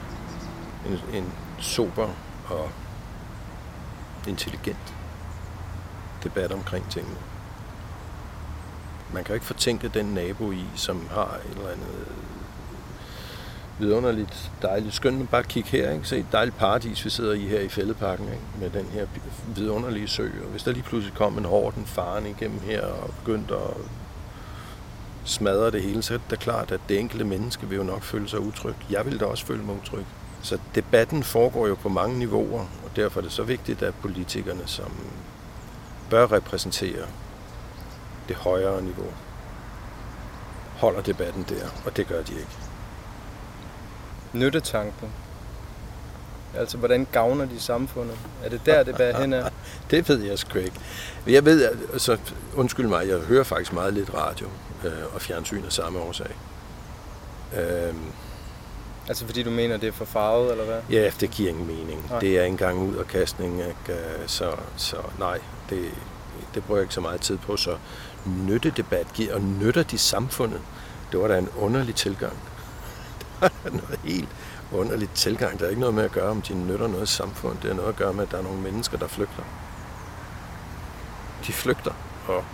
en, 0.92 1.01
en 1.14 1.33
sober 1.59 2.09
og 2.49 2.70
intelligent 4.29 4.94
debat 6.25 6.53
omkring 6.53 6.90
tingene. 6.90 7.16
Man 9.14 9.25
kan 9.25 9.33
jo 9.33 9.35
ikke 9.35 9.46
fortænke 9.46 9.88
den 9.88 10.07
nabo 10.07 10.53
i, 10.53 10.64
som 10.77 11.07
har 11.11 11.38
et 11.44 11.57
eller 11.57 11.70
andet 11.70 12.07
vidunderligt 13.79 14.51
dejligt 14.62 14.94
skønt. 14.94 15.31
Bare 15.31 15.42
kig 15.42 15.64
her, 15.64 15.90
ikke? 15.90 16.09
se 16.09 16.18
et 16.18 16.27
dejligt 16.33 16.57
paradis, 16.57 17.05
vi 17.05 17.11
sidder 17.11 17.33
i 17.33 17.46
her 17.46 17.61
i 17.61 17.68
fældeparken, 17.68 18.27
ikke? 18.27 18.40
med 18.61 18.70
den 18.70 18.90
her 18.92 19.07
vidunderlige 19.55 20.09
sø. 20.09 20.25
Og 20.44 20.51
hvis 20.51 20.62
der 20.62 20.73
lige 20.73 20.83
pludselig 20.83 21.16
kom 21.16 21.38
en 21.38 21.44
hården 21.44 21.87
faren 21.87 22.27
igennem 22.27 22.61
her 22.61 22.83
og 22.83 23.11
begyndte 23.25 23.55
at 23.55 23.77
smadre 25.25 25.70
det 25.70 25.83
hele, 25.83 26.03
så 26.03 26.14
er 26.14 26.18
det 26.31 26.38
klart, 26.38 26.73
at 26.73 26.81
det 26.88 26.99
enkelte 26.99 27.25
menneske 27.25 27.68
vil 27.68 27.77
jo 27.77 27.83
nok 27.83 28.03
føle 28.03 28.29
sig 28.29 28.40
utryg. 28.40 28.75
Jeg 28.90 29.07
vil 29.07 29.20
da 29.20 29.25
også 29.25 29.46
føle 29.46 29.62
mig 29.62 29.77
utryg. 29.83 30.05
Så 30.42 30.59
debatten 30.75 31.23
foregår 31.23 31.66
jo 31.66 31.75
på 31.75 31.88
mange 31.88 32.18
niveauer, 32.18 32.61
og 32.61 32.96
derfor 32.96 33.20
er 33.20 33.23
det 33.23 33.33
så 33.33 33.42
vigtigt, 33.42 33.83
at 33.83 33.94
politikerne, 33.94 34.62
som 34.66 34.92
bør 36.11 36.33
repræsentere 36.33 37.07
det 38.31 38.38
højere 38.38 38.83
niveau, 38.83 39.12
holder 40.77 41.01
debatten 41.03 41.47
der, 41.49 41.66
og 41.85 41.97
det 41.97 42.07
gør 42.07 42.23
de 42.23 42.33
ikke. 42.33 42.57
Nyttetanken. 44.33 45.09
Altså, 46.55 46.79
hvordan 46.79 47.07
gavner 47.12 47.45
de 47.45 47.61
samfundet? 47.61 48.19
Er 48.45 48.49
det 48.49 48.61
der, 48.66 48.83
det 48.83 48.97
bærer 48.97 49.21
hen 49.21 49.33
af? 49.33 49.51
det 49.90 50.09
ved 50.09 50.23
jeg 50.23 50.38
sgu 50.38 50.59
ikke. 50.59 50.81
Jeg 51.27 51.45
ved, 51.45 51.69
altså, 51.93 52.19
undskyld 52.57 52.87
mig, 52.87 53.09
jeg 53.09 53.19
hører 53.19 53.45
faktisk 53.45 53.73
meget 53.73 53.95
lidt 53.95 54.14
radio 54.14 54.47
øh, 54.85 55.14
og 55.14 55.21
fjernsyn 55.21 55.64
af 55.64 55.73
samme 55.73 55.99
årsag. 55.99 56.37
Øh, 57.57 57.95
Altså 59.09 59.27
fordi 59.27 59.43
du 59.43 59.51
mener, 59.51 59.77
det 59.77 59.88
er 59.88 59.93
for 59.93 60.05
farvet, 60.05 60.53
eller 60.53 60.64
hvad? 60.64 60.81
Ja, 60.90 61.11
det 61.21 61.31
giver 61.31 61.51
ingen 61.51 61.66
mening. 61.66 62.07
Nej. 62.11 62.21
Det 62.21 62.38
er 62.38 62.45
engang 62.45 62.79
ud 62.79 62.97
og 62.97 63.07
kastning, 63.07 63.59
ikke? 63.61 64.01
Så, 64.27 64.53
så 64.77 64.97
nej, 65.19 65.38
det, 65.71 65.90
det 66.55 66.64
bruger 66.64 66.79
jeg 66.79 66.85
ikke 66.85 66.95
så 66.95 67.01
meget 67.01 67.21
tid 67.21 67.38
på. 67.38 67.57
Så 67.57 67.77
nyttedebat 68.26 69.06
giver, 69.14 69.35
og 69.35 69.40
nytter 69.40 69.83
de 69.83 69.98
samfundet, 69.98 70.61
det 71.12 71.20
var 71.20 71.28
da 71.28 71.38
en 71.38 71.48
underlig 71.59 71.94
tilgang. 71.94 72.33
Det 73.40 73.50
var 73.64 73.70
noget 73.70 74.00
helt 74.04 74.28
underligt 74.72 75.14
tilgang. 75.14 75.59
Der 75.59 75.64
er 75.64 75.68
ikke 75.68 75.80
noget 75.80 75.94
med 75.94 76.04
at 76.04 76.12
gøre, 76.12 76.30
om 76.30 76.42
de 76.42 76.54
nytter 76.54 76.88
noget 76.88 77.09
samfund. 77.09 77.59
Det 77.62 77.70
er 77.70 77.74
noget 77.74 77.88
at 77.88 77.96
gøre 77.96 78.12
med, 78.12 78.22
at 78.22 78.30
der 78.30 78.38
er 78.38 78.42
nogle 78.42 78.61
mennesker, 78.61 78.98
der 78.98 79.06
flygter. 79.06 79.42
De 81.46 81.52
flygter, 81.52 81.92
og, 82.26 82.44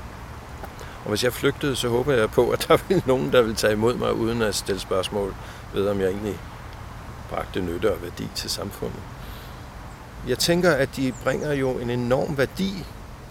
og 1.05 1.09
hvis 1.09 1.24
jeg 1.24 1.33
flygtede, 1.33 1.76
så 1.76 1.88
håber 1.88 2.12
jeg 2.12 2.31
på, 2.31 2.50
at 2.50 2.66
der 2.68 2.76
vil 2.88 3.02
nogen, 3.07 3.33
der 3.33 3.42
vil 3.42 3.55
tage 3.55 3.72
imod 3.72 3.94
mig, 3.94 4.12
uden 4.12 4.42
at 4.42 4.55
stille 4.55 4.81
spørgsmål 4.81 5.35
ved, 5.74 5.88
om 5.88 6.00
jeg 6.00 6.09
egentlig 6.09 6.38
bragte 7.31 7.61
nytte 7.61 7.92
og 7.92 8.02
værdi 8.02 8.29
til 8.35 8.50
samfundet. 8.50 9.00
Jeg 10.29 10.38
tænker, 10.38 10.72
at 10.72 10.96
de 10.96 11.12
bringer 11.24 11.52
jo 11.52 11.70
en 11.70 11.90
enorm 11.90 12.38
værdi 12.38 12.87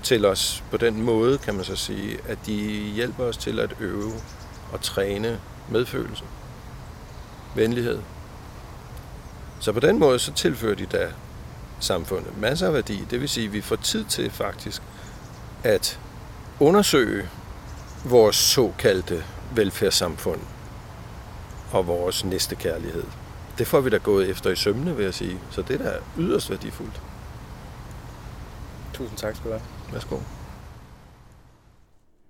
til 0.06 0.26
os 0.26 0.64
på 0.72 0.78
den 0.78 1.04
måde, 1.04 1.38
kan 1.38 1.56
man 1.56 1.66
så 1.66 1.76
sige, 1.76 2.18
at 2.28 2.38
de 2.46 2.54
hjælper 2.96 3.24
os 3.24 3.38
til 3.38 3.60
at 3.60 3.76
øve 3.80 4.14
og 4.72 4.82
træne 4.82 5.40
medfølelse, 5.70 6.24
venlighed. 7.56 8.00
Så 9.60 9.74
på 9.74 9.80
den 9.80 10.00
måde, 10.00 10.20
så 10.20 10.34
tilfører 10.34 10.76
de 10.76 10.86
da 10.86 11.12
samfundet 11.80 12.38
masser 12.38 12.68
af 12.68 12.74
værdi. 12.74 13.06
Det 13.10 13.22
vil 13.22 13.30
sige, 13.30 13.46
at 13.48 13.54
vi 13.54 13.62
får 13.62 13.76
tid 13.76 14.06
til 14.06 14.32
faktisk 14.32 14.82
at 15.64 16.00
undersøge 16.60 17.30
vores 18.06 18.36
såkaldte 18.36 19.24
velfærdssamfund 19.56 20.42
og 21.72 21.88
vores 21.88 22.26
næste 22.26 22.56
kærlighed 22.56 23.04
det 23.58 23.68
får 23.68 23.80
vi 23.80 23.90
da 23.90 23.98
gået 23.98 24.30
efter 24.30 24.50
i 24.50 24.56
sømne, 24.56 24.96
vil 24.96 25.04
jeg 25.04 25.14
sige. 25.14 25.40
Så 25.52 25.62
det 25.62 25.82
er 25.82 26.00
yderst 26.18 26.50
værdifuldt. 26.50 27.02
Tusind 28.94 29.18
tak 29.18 29.36
skal 29.36 29.52
du 29.52 29.56
have. 29.56 29.75
That's 29.92 30.06
cool. 30.06 30.35